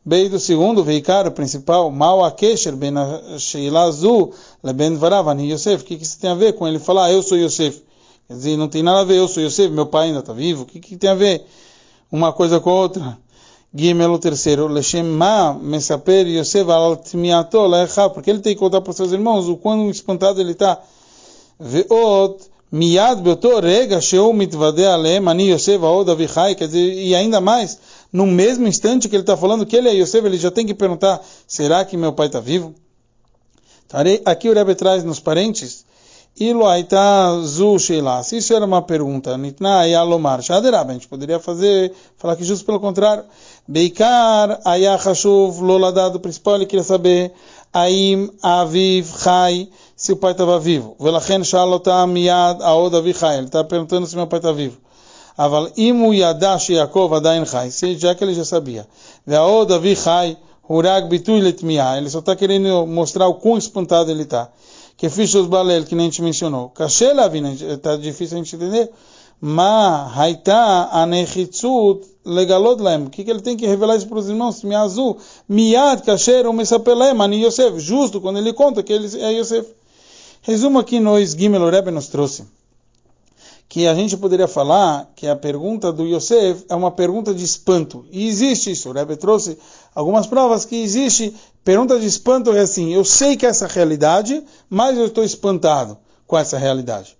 Bem 0.03 0.32
do 0.32 0.39
segundo, 0.39 0.84
veicaro 0.84 1.32
principal, 1.32 1.91
mal 1.91 2.25
a 2.25 2.32
kesher 2.32 2.75
ben 2.75 2.96
sheila 3.38 3.91
zu 3.91 4.34
le 4.63 4.74
ben 4.74 4.98
varav 4.98 5.29
ani 5.29 5.51
Yosef. 5.51 5.84
O 5.84 5.86
que, 5.86 5.96
que 5.96 6.03
isso 6.03 6.20
tem 6.20 6.32
a 6.32 6.36
ver 6.36 6.53
com 6.53 6.67
ele 6.67 6.79
falar, 6.79 7.12
eu 7.12 7.22
sou 7.22 7.38
Yosef? 7.38 7.86
Quer 8.27 8.34
dizer, 8.34 8.58
não 8.58 8.67
tem 8.67 8.82
nada 8.82 9.01
a 9.01 9.03
ver, 9.03 9.17
eu 9.17 9.27
sou 9.27 9.44
Yosef, 9.44 9.70
meu 9.70 9.86
pai 9.86 10.08
ainda 10.08 10.20
está 10.20 10.34
vivo. 10.34 10.63
O 10.63 10.65
que, 10.65 10.79
que 10.79 10.98
tem 10.98 11.10
a 11.10 11.15
ver? 11.15 11.46
uma 12.12 12.32
coisa 12.32 12.60
com 12.60 12.70
a 12.70 12.74
outra. 12.74 13.17
Gimel, 13.74 14.13
o 14.13 14.20
terceiro, 14.20 14.67
Leshem 14.67 15.03
ma 15.03 15.58
Yosef 15.62 16.70
al 16.72 16.96
tmiato 16.98 17.67
lecha, 17.67 18.10
porque 18.10 18.29
ele 18.29 18.39
tem 18.39 18.53
que 18.53 18.60
contar 18.60 18.79
para 18.79 18.91
os 18.91 18.96
seus 18.96 19.12
irmãos 19.12 19.50
o 19.50 19.58
quão 19.58 19.89
espantado 19.89 20.39
ele 20.39 20.53
está. 20.53 20.82
Veot, 21.60 22.39
miad 22.72 23.22
beoto 23.22 23.60
rega 23.60 24.00
sheu 24.00 24.32
mitvade 24.32 24.86
alem 24.86 25.27
ani 25.27 25.51
Yosef 25.51 25.84
aod 25.84 26.10
avichai, 26.10 26.55
quer 26.55 26.67
dizer, 26.67 26.94
e 26.94 27.13
ainda 27.13 27.41
mais, 27.41 27.77
no 28.13 28.25
mesmo 28.25 28.65
instante 28.65 29.10
que 29.10 29.15
ele 29.15 29.24
está 29.24 29.36
falando 29.36 29.65
que 29.65 29.75
ele 29.75 29.89
é 29.89 29.94
Yosef, 29.94 30.25
ele 30.25 30.38
já 30.38 30.51
tem 30.51 30.65
que 30.65 30.74
perguntar, 30.74 31.22
será 31.46 31.84
que 31.84 31.98
meu 31.98 32.13
pai 32.13 32.27
está 32.27 32.39
vivo? 32.39 32.74
Aqui 34.24 34.50
o 34.50 34.53
Rebbe 34.53 34.74
traz 34.74 35.03
nos 35.03 35.20
parentes, 35.20 35.86
Se 36.38 38.38
isso 38.38 38.54
era 38.54 38.65
uma 38.65 38.82
pergunta. 38.82 39.34
A 39.34 39.38
gente 39.38 41.08
poderia 41.08 41.39
fazer, 41.39 41.94
falar 42.18 42.36
que 42.36 42.44
justo 42.44 42.65
pelo 42.65 42.77
contrário. 42.77 43.24
Beikar 43.65 44.60
ayachashuv 44.65 45.62
loladado 45.62 46.20
principal, 46.20 46.56
ele 46.56 46.65
queria 46.65 46.84
saber 46.84 47.32
aim 47.72 48.30
aviv 48.44 49.13
chai, 49.18 49.70
se 49.96 50.12
o 50.12 50.18
pai 50.18 50.34
estava 50.34 50.60
vivo. 50.60 50.98
Velachen 51.00 51.46
shalotam 51.46 52.08
miyad 52.08 52.62
aod 52.62 52.98
aviv 52.98 53.18
chai. 53.18 53.38
Ele 53.38 53.46
está 53.46 53.63
perguntando 53.63 54.06
se 54.06 54.18
meu 54.18 54.27
pai 54.27 54.39
está 54.39 54.51
vivo. 54.51 54.75
Aval 55.38 55.70
imu 55.77 56.13
yadash 56.13 56.72
Yaakov 56.72 57.13
adain 57.13 57.46
chai. 57.46 57.72
Já 57.72 58.13
que 58.13 58.25
ele 58.25 58.34
já 58.34 58.44
sabia. 58.44 58.86
Veaod 59.25 59.72
aviv 59.72 59.98
chai, 59.98 60.38
hurag. 60.68 61.08
Ele 61.13 62.10
só 62.10 62.20
está 62.20 62.36
querendo 62.36 62.86
mostrar 62.86 63.25
o 63.25 63.36
quão 63.36 63.58
espantado 63.58 64.12
ele 64.12 64.24
está 64.24 64.50
que 64.98 65.10
fichos 65.10 65.48
balel, 65.48 65.86
que 65.86 65.96
nem 65.96 66.08
a 66.08 66.10
gente 66.10 66.22
mencionou. 66.22 66.70
Cachê 66.70 67.14
lavina, 67.14 67.54
está 67.54 67.98
difícil 67.98 68.38
a 68.38 68.44
gente 68.44 68.56
entender. 68.56 68.90
Ma 69.42 70.12
haita 70.16 70.90
anechitzut 70.92 72.08
legalot 72.25 72.82
laem. 72.82 73.06
O 73.06 73.10
que 73.10 73.30
ele 73.30 73.42
tem 73.42 73.58
que 73.58 73.68
revelar 73.68 73.98
isso 73.98 74.08
para 74.08 74.20
os 74.20 74.30
irmãos? 74.30 74.64
Miazu, 74.64 75.18
miad 75.48 76.02
kasher 76.04 76.48
umesapelem 76.48 77.20
ani 77.22 77.44
Yosef. 77.44 77.80
Justo 77.80 78.22
quando 78.22 78.38
ele 78.38 78.54
conta 78.54 78.82
que 78.82 78.94
ele 78.94 79.08
é 79.22 79.34
Yosef. 79.34 79.68
Resumo 80.42 80.80
aqui 80.80 81.00
nós, 81.00 81.32
Gimel 81.32 81.70
Rebbe 81.70 81.92
nos 81.92 82.08
trouxe 82.08 82.46
que 83.68 83.88
a 83.88 83.96
gente 83.96 84.16
poderia 84.16 84.48
falar 84.48 85.12
que 85.16 85.28
a 85.28 85.36
pergunta 85.36 85.92
do 85.92 86.06
Yosef 86.06 86.66
é 86.70 86.75
uma 86.75 86.92
pergunta 86.92 87.34
de 87.34 87.44
espanto. 87.44 88.06
E 88.12 88.28
existe 88.28 88.72
isso. 88.72 88.90
O 88.90 88.94
Rebbe 88.94 89.16
trouxe 89.18 89.58
algumas 89.96 90.28
provas 90.28 90.66
que 90.66 90.75
existe. 90.75 91.34
Pergunta 91.64 91.98
de 91.98 92.06
espanto 92.06 92.52
é 92.52 92.60
assim: 92.60 92.94
eu 92.94 93.06
sei 93.06 93.38
que 93.38 93.46
é 93.46 93.50
essa 93.50 93.66
realidade, 93.66 94.44
mas 94.70 94.98
eu 94.98 95.08
estou 95.08 95.24
espantado 95.24 95.98
com 96.28 96.38
essa 96.38 96.58
realidade. 96.58 97.18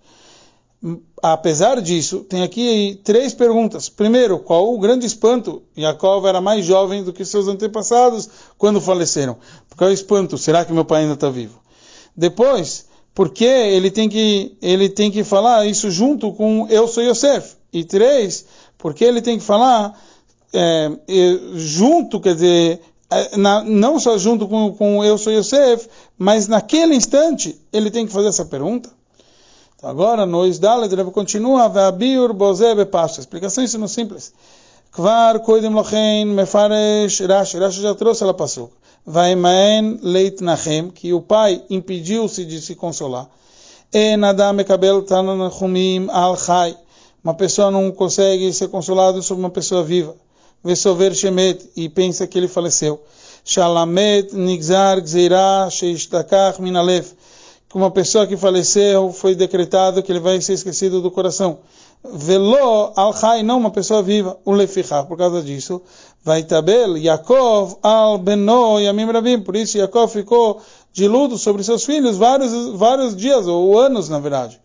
Apesar 1.24 1.82
disso, 1.82 2.20
tem 2.20 2.44
aqui 2.44 3.00
três 3.04 3.34
perguntas. 3.34 3.90
Primeiro, 3.90 4.38
qual 4.38 4.72
o 4.72 4.78
grande 4.78 5.08
espanto? 5.08 5.64
Jacob 5.76 6.26
era 6.26 6.40
mais 6.40 6.64
jovem 6.64 7.04
do 7.04 7.12
que 7.12 7.26
seus 7.26 7.48
antepassados 7.48 8.30
quando 8.58 8.80
faleceram. 8.80 9.38
Porque 9.68 9.84
é 9.84 9.88
o 9.88 9.92
espanto, 9.92 10.38
será 10.38 10.64
que 10.64 10.74
meu 10.74 10.86
pai 10.86 11.02
ainda 11.02 11.16
está 11.16 11.30
vivo? 11.30 11.60
Depois, 12.16 12.86
porque 13.16 13.46
ele 13.46 13.90
tem 13.90 14.08
que 14.08 14.58
ele 14.62 14.90
tem 14.90 15.10
que 15.10 15.24
falar 15.24 15.66
isso 15.66 15.90
junto 15.90 16.32
com 16.34 16.68
eu 16.70 16.88
sou 16.88 17.02
Yosef. 17.02 17.56
E 17.74 17.84
três, 17.84 18.46
porque 18.78 19.04
ele 19.04 19.22
tem 19.22 19.40
que 19.40 19.44
falar 19.44 20.00
é, 20.54 20.92
junto, 21.56 22.20
quer 22.20 22.36
dizer, 22.36 22.82
é, 23.10 23.38
na, 23.38 23.64
não 23.64 24.00
só 24.00 24.18
junto 24.18 24.48
com, 24.48 24.74
com 24.74 25.04
eu 25.04 25.18
sou 25.18 25.32
Yosef, 25.32 25.88
mas 26.18 26.48
naquele 26.48 26.96
instante 26.96 27.60
ele 27.72 27.92
tem 27.92 28.06
que 28.06 28.14
fazer 28.14 28.30
essa 28.30 28.46
pergunta. 28.46 28.90
Então, 29.76 29.90
agora, 29.90 30.26
no 30.26 30.46
Isdalet, 30.46 30.92
ele 30.92 31.04
continua, 31.06 31.70
Ve'abiur 31.70 32.34
bozeh 32.34 32.74
bepasha. 32.74 33.20
Explicação 33.20 33.64
isso 33.64 33.78
no 33.78 33.88
simples. 33.88 34.34
Kvar 34.96 35.40
koidim 35.42 35.74
lochen 35.74 36.26
mefaresh 36.28 37.20
Rashi. 37.20 37.60
Rashi 37.60 37.82
já 37.82 37.94
trouxe 37.94 38.24
ela 38.24 38.34
passou. 38.34 38.72
Vaimaen 39.06 40.00
leit 40.02 40.42
nachem, 40.42 40.90
que 40.90 41.14
o 41.14 41.22
pai 41.22 41.62
impediu-se 41.70 42.46
de 42.46 42.62
se 42.62 42.76
consolar. 42.76 43.28
E 43.92 44.16
nadam 44.16 44.54
mekabel 44.54 45.04
tanachumim 45.04 46.08
al 46.10 46.38
chai. 46.38 46.78
Uma 47.22 47.34
pessoa 47.34 47.70
não 47.70 47.92
consegue 47.92 48.54
ser 48.54 48.70
consolado 48.70 49.22
sobre 49.22 49.44
uma 49.44 49.50
pessoa 49.50 49.84
viva. 49.84 50.16
Vesover 50.66 51.14
shemet, 51.14 51.70
e 51.76 51.88
pensa 51.88 52.26
que 52.26 52.40
ele 52.40 52.48
faleceu. 52.48 53.00
Shalamet 53.44 54.34
nigzar 54.34 55.00
gzeira 55.00 55.70
sheishtakach 55.70 56.60
minalev. 56.60 57.06
Que 57.70 57.78
uma 57.78 57.92
pessoa 57.92 58.26
que 58.26 58.36
faleceu 58.36 59.12
foi 59.14 59.36
decretado 59.36 60.02
que 60.02 60.12
ele 60.12 60.20
vai 60.20 60.42
ser 60.42 60.54
esquecido 60.54 61.04
do 61.04 61.12
coração. 61.12 61.60
Velo 62.04 62.92
al 62.96 63.14
chai, 63.14 63.44
não 63.44 63.60
uma 63.60 63.70
pessoa 63.70 64.02
viva. 64.02 64.40
O 64.44 64.52
lefichach, 64.52 65.08
por 65.08 65.20
causa 65.20 65.40
disso. 65.44 65.84
Vai 66.24 66.42
tabel 66.42 66.98
Yaakov 66.98 67.78
al 67.84 68.18
beno 68.18 68.80
yamim 68.80 69.12
rabim. 69.12 69.42
Por 69.42 69.56
isso 69.56 69.78
Yaakov 69.78 70.12
ficou 70.12 70.60
de 70.92 71.08
sobre 71.38 71.64
seus 71.64 71.86
filhos 71.86 72.18
vários, 72.18 72.72
vários 72.74 73.16
dias, 73.16 73.46
ou 73.46 73.80
anos, 73.80 74.10
na 74.10 74.18
verdade. 74.18 74.60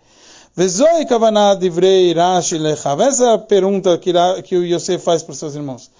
Vezoi 0.57 1.07
kavanah 1.07 1.55
divrei 1.55 2.13
rashi 2.13 2.59
lechav. 2.59 3.01
Essa 3.01 3.25
é 3.25 3.35
a 3.35 3.39
pergunta 3.39 3.97
que, 3.99 4.13
que 4.43 4.57
o 4.57 4.65
Yosef 4.65 5.05
faz 5.05 5.23
para 5.23 5.33
os 5.33 5.39
seus 5.39 5.55
irmãos. 5.55 5.91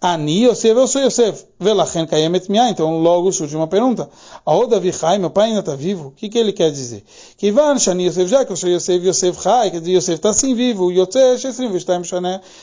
Ani 0.00 0.44
Yosef, 0.44 0.78
eu 0.78 0.86
sou 0.86 1.02
Yosef. 1.02 1.44
Velachen 1.60 2.06
kayemet 2.06 2.48
miah. 2.48 2.70
Então 2.70 3.02
logo 3.02 3.30
surge 3.32 3.54
uma 3.54 3.66
pergunta. 3.66 4.08
Aoda 4.46 4.76
Avichai, 4.76 5.18
meu 5.18 5.28
pai 5.28 5.48
ainda 5.48 5.60
está 5.60 5.74
vivo? 5.74 6.08
O 6.08 6.10
que, 6.12 6.30
que 6.30 6.38
ele 6.38 6.54
quer 6.54 6.70
dizer? 6.70 7.04
Kivan 7.36 7.78
Shani 7.78 8.06
Yosef, 8.06 8.30
já 8.30 8.46
que 8.46 8.52
eu 8.52 8.56
sou 8.56 8.70
Yosef, 8.70 9.06
Yosef 9.06 9.42
Chai, 9.42 9.70
quer 9.70 9.80
dizer, 9.80 9.92
Yosef 9.92 10.14
está 10.14 10.32
sim 10.32 10.54
vivo. 10.54 10.90
Yosef, 10.90 11.42
Shesrim, 11.42 11.70
Vishtaim 11.70 12.02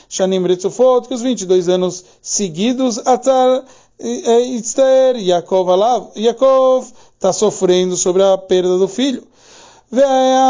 Shanim 0.08 0.44
Ritzufot, 0.46 1.06
que 1.06 1.14
os 1.14 1.22
22 1.22 1.68
anos 1.68 2.04
seguidos, 2.20 2.98
Atar 3.06 3.64
Itzter, 4.00 5.16
Yaakov 5.16 5.70
Alav. 5.70 6.10
Yaakov 6.16 6.90
está 7.14 7.32
sofrendo 7.32 7.96
sobre 7.96 8.22
a 8.24 8.36
perda 8.36 8.78
do 8.78 8.88
filho. 8.88 9.22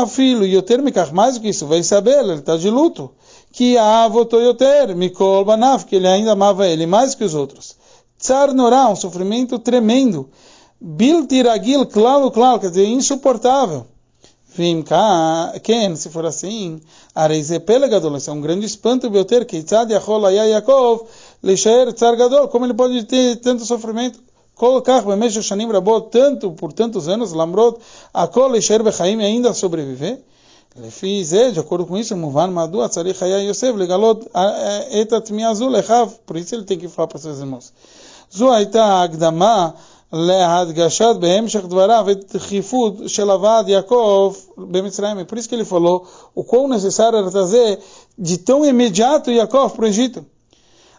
Filho, 0.08 0.46
Yoter 0.46 0.82
Mikach, 0.82 1.12
mais 1.12 1.34
do 1.34 1.40
que 1.40 1.48
isso, 1.48 1.66
vai 1.66 1.82
saber, 1.82 2.18
ele 2.18 2.34
está 2.34 2.56
de 2.56 2.70
luto 2.70 3.12
que 3.56 3.78
avotoyoter, 3.78 4.94
mikol 4.94 5.42
banav, 5.42 5.86
que 5.86 5.96
ele 5.96 6.06
ainda 6.06 6.32
amava 6.32 6.66
ele 6.66 6.84
mais 6.84 7.14
que 7.14 7.24
os 7.24 7.34
outros. 7.34 7.74
Tsar 8.18 8.52
norá, 8.52 8.86
um 8.90 8.96
sofrimento 8.96 9.58
tremendo. 9.58 10.28
Bil 10.78 11.26
tiragil, 11.26 11.86
claro, 11.86 12.30
quer 12.60 12.68
dizer, 12.68 12.84
insuportável. 12.84 13.86
Vim 14.54 14.82
cá, 14.82 15.54
quem, 15.62 15.96
se 15.96 16.10
for 16.10 16.26
assim, 16.26 16.80
areize 17.14 17.58
pelegadol, 17.60 18.14
é 18.14 18.30
um 18.30 18.42
grande 18.42 18.66
espanto, 18.66 19.08
Bioter, 19.08 19.46
que 19.46 19.62
tzad 19.62 19.90
yachol 19.90 20.30
Yaakov, 20.30 21.06
leishaer 21.42 21.94
tsar 21.94 22.14
gadol, 22.14 22.48
como 22.48 22.66
ele 22.66 22.74
pode 22.74 23.04
ter 23.04 23.36
tanto 23.36 23.64
sofrimento? 23.64 24.25
colocar 24.55 25.01
bemesha 25.01 25.41
shanim 25.41 25.71
rabot, 25.71 26.09
tanto, 26.11 26.51
por 26.51 26.73
tantos 26.73 27.07
anos, 27.07 27.33
lamrot, 27.33 27.79
akol 28.13 28.51
leishaer 28.51 28.83
bechaim, 28.83 29.19
ainda 29.19 29.53
sobreviver? 29.53 30.17
לפי 30.75 31.23
זה, 31.23 31.51
de 31.53 31.59
acordo 31.59 31.85
com 31.85 31.97
isso, 31.97 32.15
מובן 32.15 32.53
מדוע 32.53 32.87
צריך 32.87 33.23
היה 33.23 33.41
יוסף 33.41 33.71
לגלות 33.77 34.25
את 35.01 35.13
התמיהה 35.13 35.49
הזו 35.49 35.69
לאחיו, 35.69 36.09
por 36.25 36.37
isso 36.37 36.55
ele 36.55 36.63
tem 36.63 36.77
que 36.77 36.87
falar 36.87 37.07
para 37.07 37.19
seus 37.19 37.39
irmãos. 37.39 37.71
זו 38.31 38.53
הייתה 38.53 38.85
ההקדמה 38.85 39.69
להדגשת 40.13 41.15
בהמשך 41.19 41.65
דבריו 41.65 42.05
את 42.11 42.35
דחיפות 42.35 42.93
של 43.07 43.29
הבאת 43.29 43.67
יעקב 43.67 44.35
במצרים. 44.57 45.25
Por 45.25 45.37
isso 45.37 45.49
que 45.49 45.55
ele 45.55 45.65
falou 45.65 46.05
o 46.35 46.43
quão 46.43 46.67
necessário 46.67 47.17
era 47.19 47.31
trazer 47.31 47.79
de 48.17 48.37
tão 48.37 48.65
imediato 48.65 49.31
Yaakov 49.31 49.73
para 49.73 49.85
o 49.85 49.87
Egito. 49.87 50.25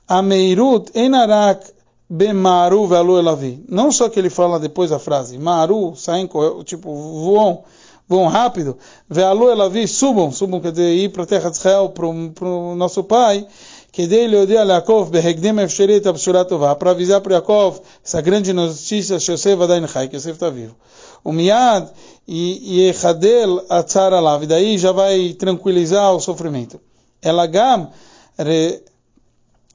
A 0.08 0.22
Meirut 0.22 0.90
enarak 0.94 1.60
bemaru 2.09 2.87
velu 2.87 3.19
elavi. 3.19 3.63
Não 3.67 3.91
só 3.91 4.09
que 4.09 4.19
ele 4.19 4.29
fala 4.29 4.59
depois 4.59 4.91
a 4.91 4.99
frase, 4.99 5.37
maru, 5.37 5.95
saem, 5.95 6.29
tipo, 6.63 6.93
voam, 6.93 7.63
vão 8.07 8.27
rápido. 8.27 8.77
Lua, 9.09 9.51
ela 9.51 9.69
vi, 9.69 9.87
subam, 9.87 10.31
subam, 10.31 10.61
quer 10.61 10.71
dizer, 10.71 10.93
ir 10.93 11.09
para 11.09 11.23
a 11.23 11.25
terra 11.25 11.49
de 11.49 11.57
Israel, 11.57 11.89
para 11.89 12.05
o 12.07 12.75
nosso 12.75 13.03
pai, 13.03 13.45
que 13.91 14.07
dele 14.07 14.37
odia 14.37 14.63
Yaakov, 14.63 15.09
behegdim 15.09 15.59
efsheret 15.59 16.07
absuratová, 16.07 16.75
para 16.75 16.91
avisar 16.91 17.19
para 17.19 17.35
Yaakov 17.35 17.81
essa 18.05 18.21
grande 18.21 18.53
notícia, 18.53 19.15
Yosef 19.15 19.61
Adain 19.61 19.87
Chai, 19.87 20.07
que 20.07 20.15
Yosef 20.15 20.33
está 20.33 20.49
vivo. 20.49 20.75
O 21.23 21.31
Miad 21.31 21.89
e 22.27 22.87
Echadel 22.87 23.65
Atzar 23.69 24.13
Alav, 24.13 24.43
e 24.43 24.47
daí 24.47 24.77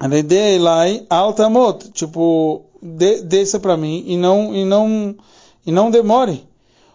Aredei 0.02 0.56
Elai 0.56 1.06
Altamot, 1.08 1.92
tipo, 1.92 2.64
de, 2.82 3.22
desça 3.22 3.60
para 3.60 3.76
mim 3.76 4.02
e 4.04 4.16
não 4.16 4.52
e 4.52 4.64
não 4.64 5.14
e 5.64 5.70
não 5.70 5.92
demore. 5.92 6.44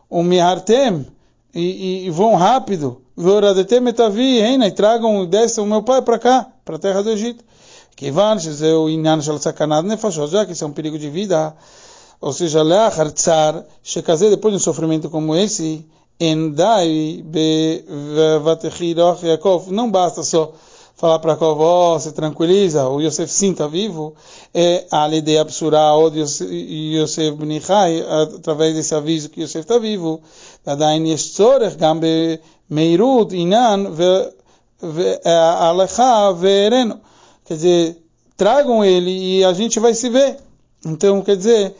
O 0.09 0.21
Mihartem 0.21 1.07
e, 1.55 2.05
e, 2.05 2.09
vão 2.09 2.35
rápido. 2.35 3.01
Voradetem 3.15 3.87
etavi 3.87 4.41
reina 4.41 4.67
e 4.67 4.71
tragam 4.71 5.23
e 5.23 5.27
desçam 5.27 5.63
o 5.63 5.67
meu 5.67 5.83
pai 5.83 6.01
para 6.01 6.19
cá, 6.19 6.47
para 6.65 6.75
a 6.75 6.79
terra 6.79 7.01
do 7.01 7.11
Egito. 7.11 7.45
Que 7.95 8.11
van 8.11 8.35
eu 8.61 8.89
inyan 8.89 9.21
shel 9.21 9.39
sakanad 9.39 9.87
nefashot, 9.87 10.29
já 10.29 10.45
que 10.45 10.51
isso 10.51 10.65
é 10.65 10.67
um 10.67 10.73
perigo 10.73 10.99
de 10.99 11.09
vida. 11.09 11.55
Ou 12.19 12.33
seja, 12.33 12.61
leachar 12.61 13.09
tzar, 13.13 13.63
shekaze 13.81 14.29
depois 14.29 14.51
de 14.51 14.57
um 14.57 14.59
sofrimento 14.59 15.09
como 15.09 15.33
esse, 15.33 15.85
endai 16.19 17.23
be 17.23 17.85
vatechiroch 18.43 19.25
Yaakov, 19.25 19.71
não 19.71 19.89
basta 19.89 20.23
só 20.23 20.51
falar 20.96 21.18
para 21.18 21.32
Jacob, 21.32 21.58
oh, 21.60 21.98
se 21.98 22.12
tranquiliza, 22.12 22.88
o 22.88 23.00
Yosef 23.00 23.30
sim 23.32 23.52
está 23.52 23.66
vivo, 23.66 24.14
é 24.54 24.84
a 24.90 25.08
ideia 25.08 25.40
absurda 25.40 25.92
ou 25.94 26.12
Yosef 26.14 27.36
Benichai, 27.36 28.02
através 28.36 28.74
desse 28.74 28.94
aviso 28.94 29.30
que 29.30 29.42
Yosef 29.42 29.60
está 29.60 29.78
vivo, 29.78 30.20
עדיין 30.66 31.06
יש 31.06 31.34
צורך 31.34 31.76
גם 31.76 32.00
במהירות 32.70 33.28
עניין 33.32 33.86
והלכה 34.82 36.30
והראינו. 36.38 36.94
Quer 37.44 37.54
dizer, 37.54 37.96
tragam 38.36 38.84
ele 38.84 39.10
e 39.10 39.44
a 39.44 39.52
gente 39.52 39.80
vai 39.80 39.94
se 39.94 40.08
ver. 40.08 40.36
Então, 40.86 41.22
quer 41.22 41.36
dizer, 41.36 41.74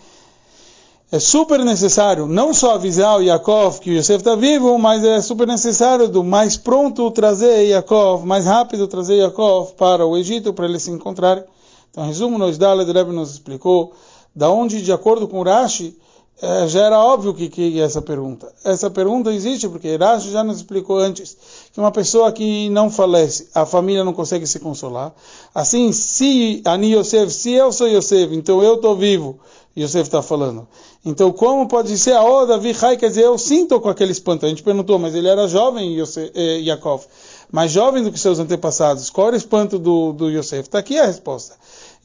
é 1.10 1.20
super 1.20 1.64
necessário 1.64 2.28
não 2.28 2.54
só 2.54 2.74
avisar 2.74 3.18
o 3.18 3.22
Yaakov 3.22 3.80
que 3.80 3.92
o 3.92 3.94
Yosef 3.94 4.20
está 4.20 4.36
vivo, 4.36 4.78
mas 4.78 5.04
é 5.06 5.22
super 5.22 5.48
necessário 5.48 6.10
do 6.10 6.22
mais 6.22 6.58
pronto 6.58 7.10
trazer 7.12 7.66
Yaakov, 7.68 8.26
mais 8.26 8.46
rápido 8.46 8.88
trazer 8.88 9.16
Yaakov 9.16 9.74
para 9.74 10.06
o 10.06 10.18
Egito 10.18 10.54
para 10.54 10.66
eles 10.66 10.84
se 10.84 10.92
encontrarem. 10.92 11.46
Então, 11.90 12.04
em 12.04 12.08
resumo, 12.08 12.38
nos 12.38 12.58
Dalet 12.58 12.92
Rebbe 12.92 13.14
nos 13.14 13.32
explicou 13.32 13.94
da 14.36 14.50
onde, 14.50 14.82
de 14.82 14.92
acordo 14.92 15.28
com 15.30 15.42
Rashi, 15.42 15.98
é, 16.40 16.68
já 16.68 16.82
era 16.82 17.00
óbvio 17.00 17.34
que, 17.34 17.50
que 17.50 17.80
essa 17.80 18.02
pergunta. 18.02 18.54
Essa 18.64 18.90
pergunta 18.90 19.34
existe 19.34 19.68
porque 19.70 19.96
Rashi 19.96 20.30
já 20.30 20.44
nos 20.44 20.58
explicou 20.58 21.00
antes 21.00 21.38
que 21.74 21.80
uma 21.80 21.92
pessoa 21.92 22.32
que 22.34 22.70
não 22.70 22.92
falece, 22.92 23.48
a 23.56 23.66
família 23.66 24.04
não 24.04 24.14
consegue 24.14 24.46
se 24.46 24.60
consolar. 24.60 25.16
Assim, 25.56 25.92
se 25.94 26.62
Ani 26.66 26.94
Yosef, 26.94 27.32
se 27.32 27.54
eu 27.54 27.72
sou 27.72 27.88
Yosef, 27.88 28.36
então 28.36 28.62
eu 28.62 28.76
estou 28.76 28.96
vivo, 28.96 29.40
Yosef 29.78 30.08
está 30.08 30.24
falando. 30.24 30.68
Então, 31.06 31.32
como 31.32 31.68
pode 31.68 31.96
ser 32.00 32.14
a 32.14 32.24
oh, 32.24 32.48
Davi 32.48 32.76
Hai, 32.82 32.98
quer 32.98 33.10
dizer, 33.10 33.26
eu 33.26 33.38
sinto 33.38 33.80
com 33.80 33.90
aquele 33.90 34.12
espanto. 34.12 34.46
A 34.46 34.50
gente 34.50 34.64
perguntou, 34.64 34.98
mas 34.98 35.14
ele 35.14 35.28
era 35.28 35.48
jovem, 35.48 36.00
Yosef, 36.00 36.32
eh, 36.34 36.62
Yaakov, 36.62 37.06
mais 37.52 37.72
jovem 37.72 38.04
do 38.04 38.12
que 38.12 38.20
seus 38.20 38.40
antepassados. 38.40 39.12
Qual 39.12 39.28
era 39.28 39.36
o 39.36 39.38
espanto 39.38 39.78
do, 39.78 40.14
do 40.14 40.30
Yosef? 40.30 40.68
Está 40.68 40.80
aqui 40.80 40.98
a 40.98 41.06
resposta. 41.06 41.56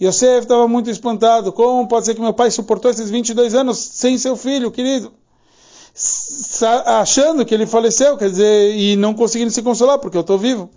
Yosef 0.00 0.42
estava 0.42 0.68
muito 0.68 0.90
espantado. 0.90 1.50
Como 1.50 1.88
pode 1.88 2.04
ser 2.04 2.14
que 2.14 2.20
meu 2.20 2.34
pai 2.34 2.50
suportou 2.50 2.90
esses 2.90 3.08
22 3.08 3.54
anos 3.54 3.78
sem 3.78 4.18
seu 4.18 4.36
filho, 4.36 4.70
querido? 4.70 5.10
Achando 6.86 7.44
que 7.44 7.54
ele 7.54 7.66
faleceu, 7.66 8.18
quer 8.18 8.28
dizer, 8.30 8.76
e 8.76 8.96
não 8.96 9.14
conseguindo 9.14 9.50
se 9.50 9.62
consolar, 9.62 9.98
porque 9.98 10.16
eu 10.16 10.22
estou 10.22 10.38
vivo. 10.38 10.68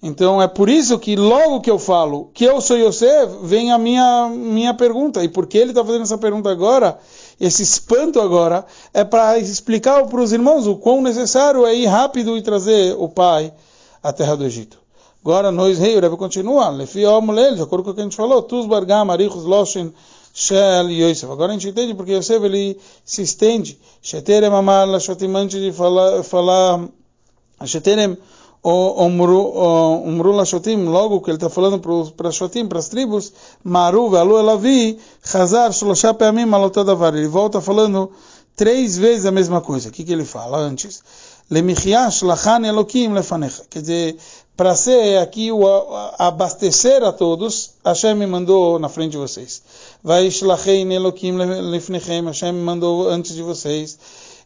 Então 0.00 0.40
é 0.40 0.46
por 0.46 0.68
isso 0.68 0.96
que 0.98 1.16
logo 1.16 1.60
que 1.60 1.70
eu 1.70 1.78
falo 1.78 2.30
que 2.32 2.44
eu 2.44 2.60
sou 2.60 2.78
Yosef, 2.78 3.38
vem 3.42 3.72
a 3.72 3.78
minha, 3.78 4.28
minha 4.28 4.72
pergunta. 4.72 5.24
E 5.24 5.28
por 5.28 5.46
que 5.46 5.58
ele 5.58 5.70
está 5.70 5.84
fazendo 5.84 6.02
essa 6.02 6.18
pergunta 6.18 6.50
agora? 6.50 6.98
Esse 7.40 7.62
espanto 7.62 8.20
agora 8.20 8.64
é 8.94 9.02
para 9.02 9.38
explicar 9.38 10.06
para 10.06 10.20
os 10.20 10.32
irmãos 10.32 10.66
o 10.68 10.76
quão 10.76 11.02
necessário 11.02 11.66
é 11.66 11.74
ir 11.74 11.86
rápido 11.86 12.36
e 12.36 12.42
trazer 12.42 12.94
o 12.96 13.08
pai 13.08 13.52
à 14.00 14.12
terra 14.12 14.36
do 14.36 14.44
Egito. 14.44 14.78
Agora 15.20 15.50
nós, 15.50 15.78
rei, 15.78 15.96
o 15.96 16.00
Rebbe 16.00 16.16
continua, 16.16 16.72
de 16.72 17.60
acordo 17.60 17.84
com 17.84 17.90
o 17.90 17.94
que 17.94 18.00
a 18.00 18.04
gente 18.04 18.16
falou, 18.16 18.40
Tus 18.40 18.66
Bargam, 18.66 19.10
Arichus 19.10 19.42
Loshen, 19.44 19.92
Shel 20.32 20.90
Yosef. 20.90 21.30
Agora 21.30 21.50
a 21.50 21.54
gente 21.54 21.68
entende 21.68 21.92
porque 21.94 22.12
Yosef 22.12 22.44
ele 22.44 22.78
se 23.04 23.22
estende. 23.22 23.78
Sheterem 24.00 24.48
Amar 24.48 24.86
Lashotim, 24.86 25.34
antes 25.34 25.60
de 25.60 25.72
falar, 25.72 26.22
falar 26.22 26.88
Sheterem 27.64 28.16
Umru 28.64 30.32
Lashotim, 30.32 30.84
logo 30.84 31.20
que 31.20 31.30
ele 31.30 31.36
está 31.36 31.48
falando 31.48 31.80
para 32.16 32.30
Shotim, 32.30 32.66
para 32.66 32.78
as 32.78 32.88
tribos, 32.88 33.32
Maru, 33.62 34.16
Alu 34.16 34.38
Elavi, 34.38 34.98
Hazar, 35.32 35.72
Shlosha 35.72 36.12
Peamim, 36.14 36.46
Malotadavar. 36.46 37.14
Ele 37.14 37.28
volta 37.28 37.60
falando 37.60 38.10
três 38.56 38.98
vezes 38.98 39.26
a 39.26 39.30
mesma 39.30 39.60
coisa. 39.60 39.88
O 39.88 39.92
que, 39.92 40.04
que 40.04 40.12
ele 40.12 40.24
fala 40.24 40.58
antes? 40.58 41.02
Lemichiash 41.50 42.22
Lachan 42.22 42.66
Elokim 42.66 43.12
Lefanecha. 43.12 43.64
Quer 43.70 43.80
dizer, 43.80 44.18
para 44.58 44.74
ser 44.74 45.18
aqui 45.18 45.52
o 45.52 45.64
abastecer 46.18 47.04
a 47.04 47.12
todos, 47.12 47.74
Hashem 47.84 48.16
me 48.16 48.26
mandou 48.26 48.76
na 48.80 48.88
frente 48.88 49.12
de 49.12 49.16
vocês. 49.16 49.62
Vai 50.02 50.26
shlachein 50.32 50.92
Elokim 50.92 51.36
lefnechem, 51.36 52.24
Hashem 52.24 52.52
me 52.52 52.62
mandou 52.62 53.08
antes 53.08 53.36
de 53.36 53.42
vocês. 53.44 53.96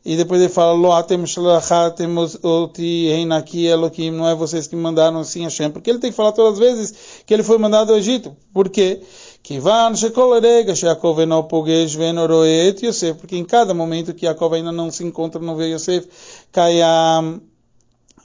E 0.05 0.17
depois 0.17 0.41
ele 0.41 0.51
fala, 0.51 0.73
Loatem 0.73 1.25
shalachatem 1.25 2.09
oti 2.43 3.09
reinaki 3.09 3.67
Elohim, 3.67 4.11
não 4.11 4.29
é 4.29 4.35
vocês 4.35 4.67
que 4.67 4.75
mandaram 4.75 5.23
sim 5.23 5.45
Hashem. 5.45 5.71
Porque 5.71 5.91
ele 5.91 6.01
tem 6.01 6.11
que 6.11 6.17
falar 6.17 6.33
todas 6.33 6.55
as 6.55 6.59
vezes 6.59 6.95
que 7.25 7.33
ele 7.33 7.45
foi 7.45 7.57
mandado 7.57 7.93
ao 7.93 7.99
Egito. 7.99 8.37
Por 8.53 8.69
quê? 8.69 9.01
Kivan 9.45 9.95
shekolerega 9.95 10.75
Yaakov 10.75 11.21
enopogesh 11.21 11.95
venoroet 11.95 12.85
Yosef. 12.85 13.21
Porque 13.21 13.37
em 13.37 13.45
cada 13.45 13.73
momento 13.73 14.13
que 14.13 14.27
Yaakov 14.27 14.55
ainda 14.55 14.73
não 14.73 14.91
se 14.91 15.05
encontra, 15.05 15.41
não 15.41 15.55
vê 15.55 15.73
Yosef, 15.73 16.09
Kayam 16.51 17.41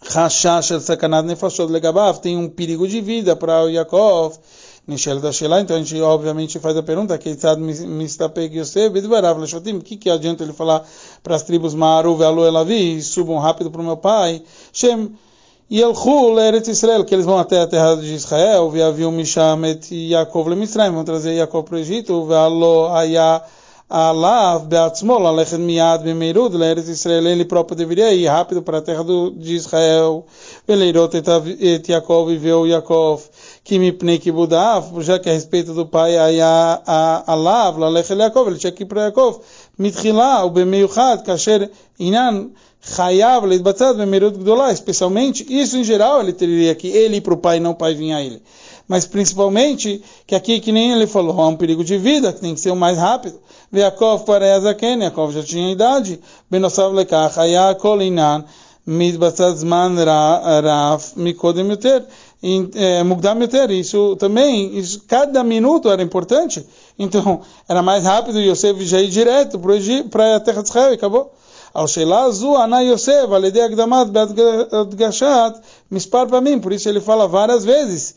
Hashash 0.01 0.71
el 0.71 0.79
sakanad 0.79 1.25
nefashot 1.25 1.71
legabav. 1.71 2.19
Tem 2.21 2.37
um 2.37 2.49
perigo 2.49 2.87
de 2.87 3.01
vida 3.01 3.35
para 3.35 3.63
o 3.63 3.69
Yaakov 3.69 4.37
Nishel 4.87 5.19
da 5.19 5.33
Shelah, 5.33 5.59
então 5.59 5.75
a 5.75 5.79
gente 5.79 6.01
obviamente 6.01 6.59
faz 6.59 6.77
a 6.77 6.81
pergunta, 6.81 7.17
que 7.17 7.35
que 9.83 9.97
que 9.97 10.09
adianta 10.09 10.43
ele 10.43 10.53
falar 10.53 10.87
para 11.21 11.35
as 11.35 11.43
tribos 11.43 11.73
Maru, 11.73 12.15
Ve'alu, 12.15 12.45
Elavi, 12.45 13.01
subam 13.01 13.37
rápido 13.37 13.69
para 13.69 13.81
o 13.81 13.83
meu 13.83 13.97
pai, 13.97 14.41
Shem, 14.71 15.11
Yelchu 15.69 16.33
le'eretz 16.33 16.69
Israel, 16.69 17.03
que 17.03 17.13
eles 17.13 17.25
vão 17.25 17.37
até 17.37 17.59
a 17.59 17.67
terra 17.67 17.95
de 17.95 18.13
Israel, 18.13 18.69
Ve'aviu 18.69 19.11
Misham 19.11 19.65
et 19.65 19.91
Yaakov 19.91 20.47
le'Mitzrayim, 20.47 20.93
vão 20.93 21.03
trazer 21.03 21.33
Yaakov 21.33 21.65
para 21.65 21.75
o 21.75 21.79
Egito, 21.79 22.25
Ve'alo 22.25 22.87
Ayah 22.95 23.43
Alav 23.89 24.67
Beatzmol, 24.67 25.25
Alechem 25.25 25.59
Miad 25.59 26.03
Bemeirud, 26.03 26.53
Leres 26.53 26.89
Israel, 26.89 27.25
ele 27.27 27.45
próprio 27.45 27.75
deveria 27.75 28.13
ir 28.13 28.27
rápido 28.27 28.61
para 28.61 28.79
a 28.79 28.81
terra 28.81 29.01
do, 29.01 29.31
de 29.31 29.55
Israel. 29.55 30.25
Veleirot 30.67 31.15
et 31.15 31.87
Yaakov 31.87 32.29
e 32.29 32.37
veu 32.37 32.67
Yaakov, 32.67 33.21
que 33.67 33.77
me 33.77 33.91
pnei 33.91 34.17
que 34.17 34.31
Budav, 34.31 35.01
já 35.01 35.19
que 35.19 35.29
a 35.29 35.33
respeito 35.33 35.73
do 35.73 35.85
pai, 35.85 36.15
Alav, 36.17 37.83
Alechem 37.83 38.17
Yaakov, 38.17 38.47
ele 38.47 38.57
tinha 38.57 38.71
que 38.71 38.83
ir 38.83 38.85
para 38.85 39.01
Yaakov. 39.01 39.41
Mitchila, 39.77 40.45
o 40.45 40.49
Bemeiuchad, 40.49 41.21
Kasher 41.25 41.69
Inan, 41.99 42.51
Chayav, 42.81 43.45
Leitbatzad, 43.45 43.97
Bemeirud 43.97 44.37
Gdolá, 44.37 44.71
especialmente, 44.71 45.45
isso 45.49 45.75
em 45.75 45.83
geral 45.83 46.21
ele 46.21 46.31
teria 46.31 46.73
que 46.75 46.87
ele 46.87 47.17
ir 47.17 47.21
para 47.21 47.33
o 47.33 47.37
pai, 47.37 47.59
não 47.59 47.71
o 47.71 47.75
pai 47.75 47.93
vir 47.93 48.13
a 48.13 48.23
ele 48.23 48.41
mas 48.87 49.05
principalmente 49.05 50.01
que 50.25 50.33
aqui, 50.33 50.61
que 50.61 50.71
nem 50.71 50.93
ele 50.93 51.05
falou, 51.05 51.41
há 51.41 51.47
um 51.49 51.57
perigo 51.57 51.83
de 51.83 51.97
vida, 51.97 52.31
que 52.31 52.39
tem 52.39 52.53
que 52.53 52.61
ser 52.61 52.71
o 52.71 52.75
mais 52.75 52.97
rápido. 52.97 53.37
Yaakov 53.75 54.23
para 54.23 54.45
Yazaken, 54.45 55.01
Yaakov 55.01 55.33
já 55.33 55.43
tinha 55.43 55.73
idade. 55.73 56.21
Benosav 56.49 56.93
lekach, 56.93 57.37
Ayakol 57.37 58.01
inan, 58.01 58.45
mitbatzat 58.87 59.57
zman 59.57 59.97
raf, 60.05 61.17
mikodem 61.17 61.67
yoter. 62.42 62.70
É, 62.74 63.02
mugdam 63.02 63.40
yoter, 63.40 63.70
isso 63.70 64.16
também, 64.16 64.78
isso, 64.78 65.02
cada 65.06 65.42
minuto 65.44 65.90
era 65.90 66.02
importante. 66.02 66.66
Então, 66.98 67.40
era 67.68 67.82
mais 67.82 68.04
rápido 68.04 68.40
Yosef 68.40 68.84
já 68.84 69.00
ir 69.00 69.08
direto 69.08 69.60
para 70.10 70.36
a 70.36 70.40
terra 70.40 70.62
de 70.62 70.68
Israel 70.68 70.92
e 70.92 70.94
acabou. 70.94 71.32
על 71.74 71.86
שאלה 71.86 72.30
זו 72.30 72.62
ענה 72.62 72.82
יוסף 72.82 73.24
על 73.32 73.44
ידי 73.44 73.62
הקדמת 73.62 74.06
בהדגשת 74.06 75.52
מספר 75.92 76.24
פעמים, 76.28 76.60
por 76.60 76.72
isso 76.72 76.88
ele 76.88 77.00
fala 77.00 77.26
várias 77.26 77.64
vezes, 77.64 78.14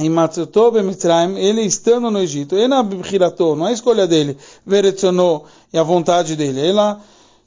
Imatsuto 0.00 0.70
b'Mitzrayim, 0.70 1.36
ele 1.36 1.62
estando 1.62 2.08
no 2.08 2.20
Egito, 2.20 2.56
ena 2.56 2.84
b'chirato, 2.84 3.56
não 3.56 3.66
é 3.66 3.70
a 3.70 3.72
escolha 3.72 4.06
dele, 4.06 4.38
veretzono, 4.64 5.42
e 5.72 5.78
a 5.78 5.82
vontade 5.82 6.36
dele, 6.36 6.68
ela 6.68 7.00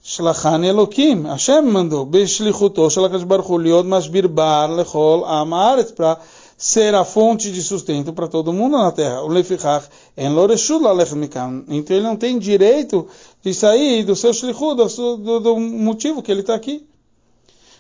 shlachan 0.07 0.65
Elokim, 0.65 1.27
Hashem 1.27 1.67
mandou, 1.67 2.07
b'shlichuto, 2.07 2.89
shalakash 2.89 3.25
baruch 3.27 3.49
liod 3.59 3.87
masbir 3.87 4.29
bar 4.29 4.69
lechol 4.69 5.25
am 5.25 5.53
haaretz, 5.53 5.91
para 5.91 6.21
ser 6.57 6.95
a 6.95 7.05
fonte 7.05 7.51
de 7.51 7.61
sustento 7.61 8.13
para 8.13 8.29
todo 8.29 8.53
mundo 8.53 8.79
na 8.79 8.93
terra. 8.93 9.23
O 9.23 9.29
lefichach 9.29 9.89
en 10.17 10.33
loreshul 10.33 10.81
mikam. 11.17 11.65
Então 11.69 11.97
ele 11.97 12.07
não 12.07 12.17
tem 12.17 12.39
direito 12.39 13.09
de 13.43 13.53
sair 13.53 14.05
do 14.05 14.15
seu 14.15 14.33
shlichut, 14.33 14.77
do, 14.77 15.17
do, 15.17 15.41
do 15.41 15.57
motivo 15.59 16.23
que 16.23 16.31
ele 16.31 16.41
está 16.41 16.55
aqui. 16.55 16.87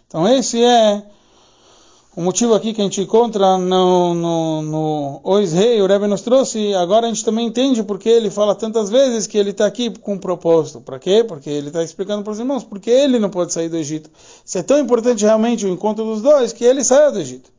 Então 0.08 0.26
esse 0.28 0.62
é 0.62 1.02
o 2.16 2.22
motivo 2.22 2.54
aqui 2.54 2.72
que 2.72 2.80
a 2.80 2.84
gente 2.84 3.02
encontra 3.02 3.58
no, 3.58 4.14
no, 4.14 4.62
no 4.62 5.20
Ois 5.22 5.52
Rei, 5.52 5.82
o 5.82 5.86
Rebbe 5.86 6.06
nos 6.06 6.22
trouxe, 6.22 6.72
agora 6.72 7.04
a 7.04 7.10
gente 7.10 7.22
também 7.22 7.46
entende 7.46 7.82
porque 7.82 8.08
ele 8.08 8.30
fala 8.30 8.54
tantas 8.54 8.88
vezes 8.88 9.26
que 9.26 9.36
ele 9.36 9.50
está 9.50 9.66
aqui 9.66 9.90
com 9.90 10.14
um 10.14 10.18
propósito. 10.18 10.80
Para 10.80 10.98
quê? 10.98 11.22
Porque 11.22 11.50
ele 11.50 11.66
está 11.66 11.82
explicando 11.82 12.24
para 12.24 12.32
os 12.32 12.38
irmãos 12.38 12.64
porque 12.64 12.88
ele 12.88 13.18
não 13.18 13.28
pode 13.28 13.52
sair 13.52 13.68
do 13.68 13.76
Egito. 13.76 14.08
Se 14.46 14.58
é 14.58 14.62
tão 14.62 14.78
importante 14.78 15.26
realmente 15.26 15.66
o 15.66 15.68
encontro 15.68 16.06
dos 16.06 16.22
dois, 16.22 16.54
que 16.54 16.64
ele 16.64 16.82
saia 16.82 17.12
do 17.12 17.20
Egito. 17.20 17.50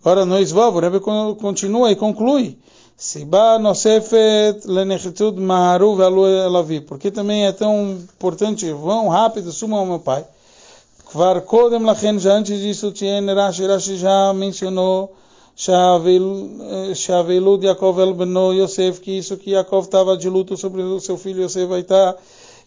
Agora 0.00 0.24
no 0.24 0.38
Isvav, 0.38 0.74
o 0.74 0.80
Rebbe 0.80 1.00
continua 1.00 1.92
e 1.92 1.96
conclui. 1.96 2.58
Siba 2.96 3.58
nosefet 3.58 4.66
lenechitud 4.66 5.38
maharu 5.38 5.94
velu 5.94 6.26
elavi. 6.26 6.80
Porque 6.80 7.10
também 7.10 7.46
é 7.46 7.52
tão 7.52 7.98
importante, 8.16 8.72
vão 8.72 9.08
rápido, 9.08 9.52
sumam 9.52 9.84
meu 9.84 9.98
pai. 9.98 10.24
כבר 11.13 11.39
קודם 11.39 11.85
לכן, 11.85 12.15
antes 12.17 12.47
disso, 12.47 12.91
ציין 12.93 13.29
רש"י, 13.29 13.67
רש"י 13.67 13.97
já 14.01 14.33
mencionou 14.33 15.19
שהאבלות 16.93 17.63
יעקב 17.63 17.97
אל 17.99 18.13
בנו 18.13 18.53
יוסף, 18.53 18.99
כי 19.01 19.19
isso 19.19 19.43
que 19.43 19.49
Yaakov 19.49 19.83
estava 19.85 20.17
de 20.17 20.29
luto 20.29 20.55
sobre 20.55 20.81
o 20.81 20.99
seu 21.01 21.17
filho 21.17 21.43
Yosef 21.43 21.73
הייתה 21.73 22.11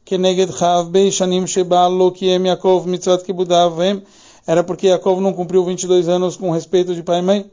כנגד 0.06 0.50
חב 0.50 0.86
שנים 1.10 1.46
שבעל 1.46 1.92
לא 1.92 2.10
קיים 2.14 2.46
יעקב 2.46 2.84
מצוות 2.86 3.22
כיבודיו, 3.22 3.72
והם 3.76 4.00
era 4.48 4.62
porque 4.62 4.88
Yaakov 4.88 5.20
não 5.20 5.32
cumpriu 5.32 5.62
22 5.62 6.08
anos 6.08 6.36
com 6.36 6.50
respeito 6.50 6.94
de 6.94 7.02
pai 7.02 7.18
e 7.18 7.22
mãe. 7.22 7.44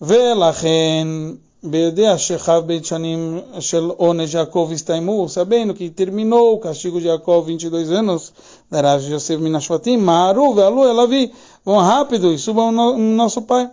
ולכן 0.00 1.08
ביודע 1.62 2.18
שחב 2.18 2.62
בית 2.66 2.84
שנים 2.84 3.40
של 3.60 3.90
עונש 3.96 4.34
יעקב 4.34 4.70
הסתיימו, 4.72 5.26
sabendo 5.28 5.74
que 5.74 5.90
terminou 5.90 6.54
o 6.54 6.58
castigo 6.58 7.00
de 7.00 7.06
Jacob 7.06 7.44
22 7.44 7.90
anos, 7.90 8.32
de 8.71 8.81
Rav 8.81 9.03
Yosef 9.03 9.41
Minashvatim, 9.41 9.97
Maharu, 9.97 10.53
Vealu, 10.53 10.87
Elavi, 10.87 11.33
vão 11.65 11.77
rápido 11.79 12.33
e 12.33 12.37
subam 12.37 12.71
no, 12.71 12.97
nosso 12.97 13.41
pai. 13.41 13.69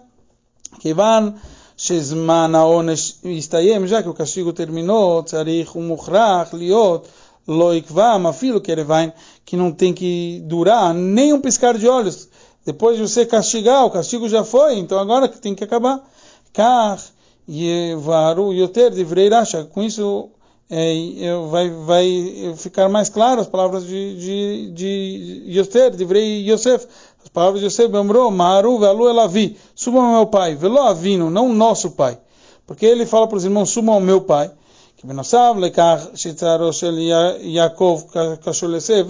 Kivan, 0.80 1.34
Shezman, 1.76 2.54
Aonesh, 2.56 3.20
Istayem, 3.22 3.86
já 3.86 4.02
que 4.02 4.08
o 4.08 4.14
castigo 4.14 4.52
terminou, 4.52 5.22
Tzarich, 5.22 5.78
Umukhrach, 5.78 6.54
Liot, 6.54 7.08
Loikvam, 7.46 8.26
Afilo, 8.26 8.60
Kerevain, 8.60 9.12
que 9.44 9.56
não 9.56 9.70
tem 9.70 9.94
que 9.94 10.42
durar 10.44 10.92
nem 10.92 11.32
um 11.32 11.40
piscar 11.40 11.78
de 11.78 11.86
olhos. 11.88 12.28
Depois 12.66 12.96
de 12.96 13.02
você 13.02 13.24
castigar, 13.24 13.86
o 13.86 13.90
castigo 13.90 14.28
já 14.28 14.42
foi, 14.42 14.78
então 14.78 14.98
agora 14.98 15.28
que 15.28 15.38
tem 15.38 15.54
que 15.54 15.62
acabar. 15.62 16.04
Kach, 16.52 17.12
Yevaru, 17.48 18.52
Yoter, 18.52 18.90
Divrei 18.90 19.28
Rasha, 19.28 19.64
com 19.64 19.80
isso 19.82 20.28
é, 20.70 21.34
vai, 21.50 21.70
vai 21.70 22.54
ficar 22.56 22.88
mais 22.88 23.08
claro 23.08 23.40
as 23.40 23.46
palavras 23.46 23.86
de, 23.86 24.16
de, 24.16 24.70
de 24.72 25.44
Yosef, 25.58 25.96
de 25.96 26.04
Vrei 26.04 26.50
Yosef. 26.50 26.86
As 27.22 27.28
palavras 27.28 27.60
de 27.60 27.66
Yosef, 27.66 27.88
Bamro, 27.88 28.30
Maru, 28.30 28.78
Velu, 28.78 29.08
Elavi. 29.08 29.56
Subam 29.74 30.04
ao 30.04 30.12
meu 30.16 30.26
pai, 30.26 30.54
Velo 30.54 30.78
Avino, 30.80 31.30
não 31.30 31.52
nosso 31.52 31.92
pai. 31.92 32.18
Porque 32.66 32.84
ele 32.84 33.06
fala 33.06 33.26
para 33.26 33.38
os 33.38 33.44
irmãos, 33.44 33.70
subam 33.70 33.94
ao 33.94 34.00
meu 34.00 34.20
pai. 34.20 34.50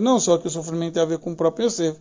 Não 0.01 0.21
só 0.21 0.39
que 0.39 0.47
o 0.47 0.51
sofrimento 0.51 0.95
tem 0.95 1.03
a 1.03 1.07
ver 1.07 1.19
com 1.19 1.33
o 1.33 1.37
próprio 1.37 1.67
Yosef. 1.67 1.99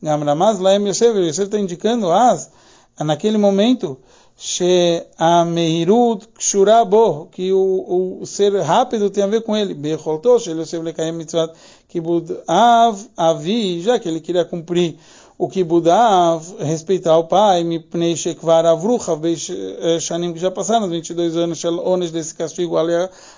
Gamramaz, 0.00 0.58
Laem 0.58 0.88
Yosef, 0.88 1.18
Yosef 1.18 1.46
está 1.46 1.58
indicando, 1.58 2.10
as, 2.10 2.50
naquele 2.98 3.38
momento, 3.38 3.98
She'ameirut 4.42 6.28
kshura 6.38 6.82
bo, 6.86 7.28
que 7.30 7.52
o, 7.52 8.20
o 8.22 8.26
ser 8.26 8.58
rápido 8.62 9.10
tem 9.10 9.22
a 9.22 9.26
ver 9.26 9.42
com 9.42 9.54
ele. 9.54 9.74
Becholto, 9.74 10.38
she'elosef 10.38 10.82
lekayem 10.82 11.12
mitzvat 11.12 11.54
kibud 11.86 12.32
av, 12.48 12.98
avi, 13.14 13.82
já 13.82 13.98
que 13.98 14.08
ele 14.08 14.18
queria 14.18 14.46
cumprir 14.46 14.96
o 15.36 15.46
kibud 15.46 15.86
av, 15.88 16.54
respeitar 16.58 17.18
o 17.18 17.24
pai, 17.24 17.64
mipnei 17.64 18.16
shekvar 18.16 18.64
avruchav, 18.64 19.20
shanim, 20.00 20.32
que 20.32 20.38
já 20.38 20.50
passaram 20.50 20.86
os 20.86 20.90
22 20.90 21.36
anos, 21.36 21.58
shel 21.58 21.78
ones 21.78 22.10
desse 22.10 22.34
castigo, 22.34 22.76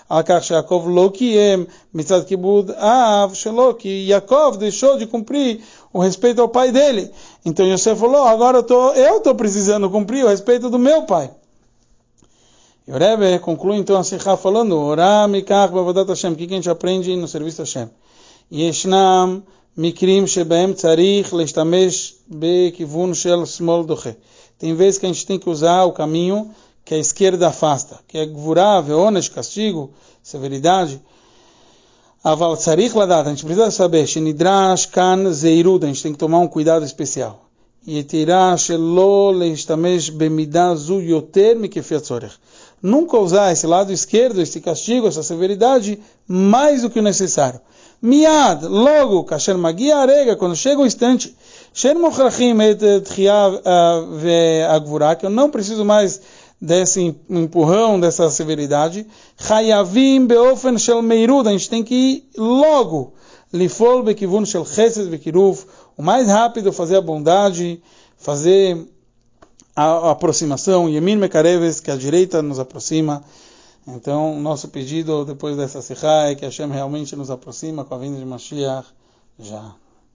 alkar 0.08 0.40
she'akov 0.40 0.86
lo 0.86 1.10
kiem, 1.10 1.66
mitzvat 1.92 2.26
kibud 2.26 2.70
av, 2.78 3.34
shelo, 3.34 3.74
que 3.74 4.06
Yaakov 4.06 4.56
deixou 4.56 4.96
de 4.98 5.06
cumprir 5.06 5.60
o 5.92 6.00
respeito 6.00 6.40
ao 6.40 6.48
pai 6.48 6.72
dele. 6.72 7.10
Então 7.44 7.66
Yosef 7.66 8.00
falou, 8.00 8.24
agora 8.24 8.58
eu 8.58 8.62
tô, 8.62 8.92
estou 8.92 9.34
precisando 9.34 9.90
cumprir 9.90 10.24
o 10.24 10.28
respeito 10.28 10.70
do 10.70 10.78
meu 10.78 11.02
pai. 11.02 11.30
E 12.86 12.90
o 12.90 12.98
Rebbe 12.98 13.38
conclui 13.40 13.76
então 13.76 13.96
a 13.96 14.02
Sikha 14.02 14.36
falando, 14.36 14.76
Ora 14.78 15.28
mikach 15.28 15.72
bavadat 15.72 16.08
Hashem, 16.08 16.32
o 16.32 16.36
que 16.36 16.44
a 16.44 16.48
gente 16.48 16.70
aprende 16.70 17.14
no 17.14 17.28
serviço 17.28 17.62
a 17.62 17.64
Hashem? 17.64 17.88
Yeshnam 18.50 19.42
mikrim 19.76 20.26
shebeem 20.26 20.74
tzarich 20.74 21.32
leshtamesh 21.32 22.14
bekivun 22.26 23.14
shel 23.14 23.42
smol 23.46 23.84
doche. 23.84 24.16
Tem 24.58 24.74
vezes 24.74 24.98
que 24.98 25.06
a 25.06 25.08
gente 25.08 25.26
tem 25.26 25.38
que 25.38 25.48
usar 25.48 25.84
o 25.84 25.92
caminho 25.92 26.50
que 26.84 26.94
a 26.94 26.98
esquerda 26.98 27.48
afasta, 27.48 28.00
que 28.08 28.18
é 28.18 28.26
gvurá, 28.26 28.80
veonesh, 28.80 29.28
castigo, 29.28 29.92
severidade, 30.22 31.00
Aval 32.24 32.56
tzarich 32.56 32.94
ladat, 32.94 33.26
a 33.26 33.30
gente 33.30 33.44
precisa 33.44 33.68
saber, 33.72 34.06
shenidrash 34.06 34.86
kan 34.86 35.32
zeirud, 35.32 35.82
a 35.82 35.88
gente 35.88 36.04
tem 36.04 36.12
que 36.12 36.18
tomar 36.18 36.38
um 36.38 36.46
cuidado 36.46 36.84
especial. 36.84 37.40
Yetirah 37.84 38.56
shelo 38.56 39.32
leishtamesh 39.32 40.08
bemidah 40.12 40.76
zu 40.76 41.00
yoter 41.00 41.56
mikefia 41.56 42.00
tzorech. 42.00 42.34
Nunca 42.80 43.18
usar 43.18 43.50
esse 43.50 43.66
lado 43.66 43.92
esquerdo, 43.92 44.40
esse 44.40 44.60
castigo, 44.60 45.08
essa 45.08 45.24
severidade, 45.24 45.98
mais 46.28 46.82
do 46.82 46.90
que 46.90 47.00
o 47.00 47.02
necessário. 47.02 47.60
Miad, 48.00 48.66
logo, 48.66 49.24
kasher 49.24 49.58
magia 49.58 49.96
arega, 49.96 50.36
quando 50.36 50.54
chega 50.54 50.80
o 50.80 50.86
instante, 50.86 51.36
sher 51.74 51.96
mochrachim 51.96 52.56
et 52.60 53.00
tchia 53.00 53.50
ve 54.20 54.62
agvura, 54.70 55.16
que 55.16 55.26
eu 55.26 55.30
não 55.30 55.50
preciso 55.50 55.84
mais 55.84 56.20
desse 56.62 57.16
empurrão, 57.28 57.98
dessa 57.98 58.30
severidade. 58.30 59.04
Hayavim 59.50 60.26
beofen 60.26 60.78
shel 60.78 61.02
meirud, 61.02 61.48
a 61.48 61.50
gente 61.50 61.68
tem 61.68 61.82
que 61.82 61.94
ir 61.94 62.40
logo. 62.40 63.14
Lifol 63.52 64.04
bekivun 64.04 64.46
shel 64.46 64.64
chesed 64.64 65.10
bekiruf, 65.10 65.66
o 65.96 66.02
mais 66.02 66.28
rápido 66.28 66.72
fazer 66.72 66.96
a 66.96 67.00
bondade, 67.00 67.82
fazer 68.16 68.88
a, 69.74 70.12
aproximação, 70.12 70.88
yemin 70.88 71.16
mekareves, 71.16 71.80
que 71.80 71.90
a 71.90 71.96
direita 71.96 72.40
nos 72.40 72.60
aproxima. 72.60 73.24
Então, 73.84 74.40
nosso 74.40 74.68
pedido 74.68 75.24
depois 75.24 75.56
dessa 75.56 75.82
serra 75.82 76.30
é 76.30 76.36
que 76.36 76.44
Hashem 76.44 76.70
realmente 76.70 77.16
nos 77.16 77.28
aproxima 77.28 77.84
com 77.84 77.92
a 77.92 77.98
vinda 77.98 78.16
de 78.16 78.24
Mashiach 78.24 78.86
já. 79.36 79.81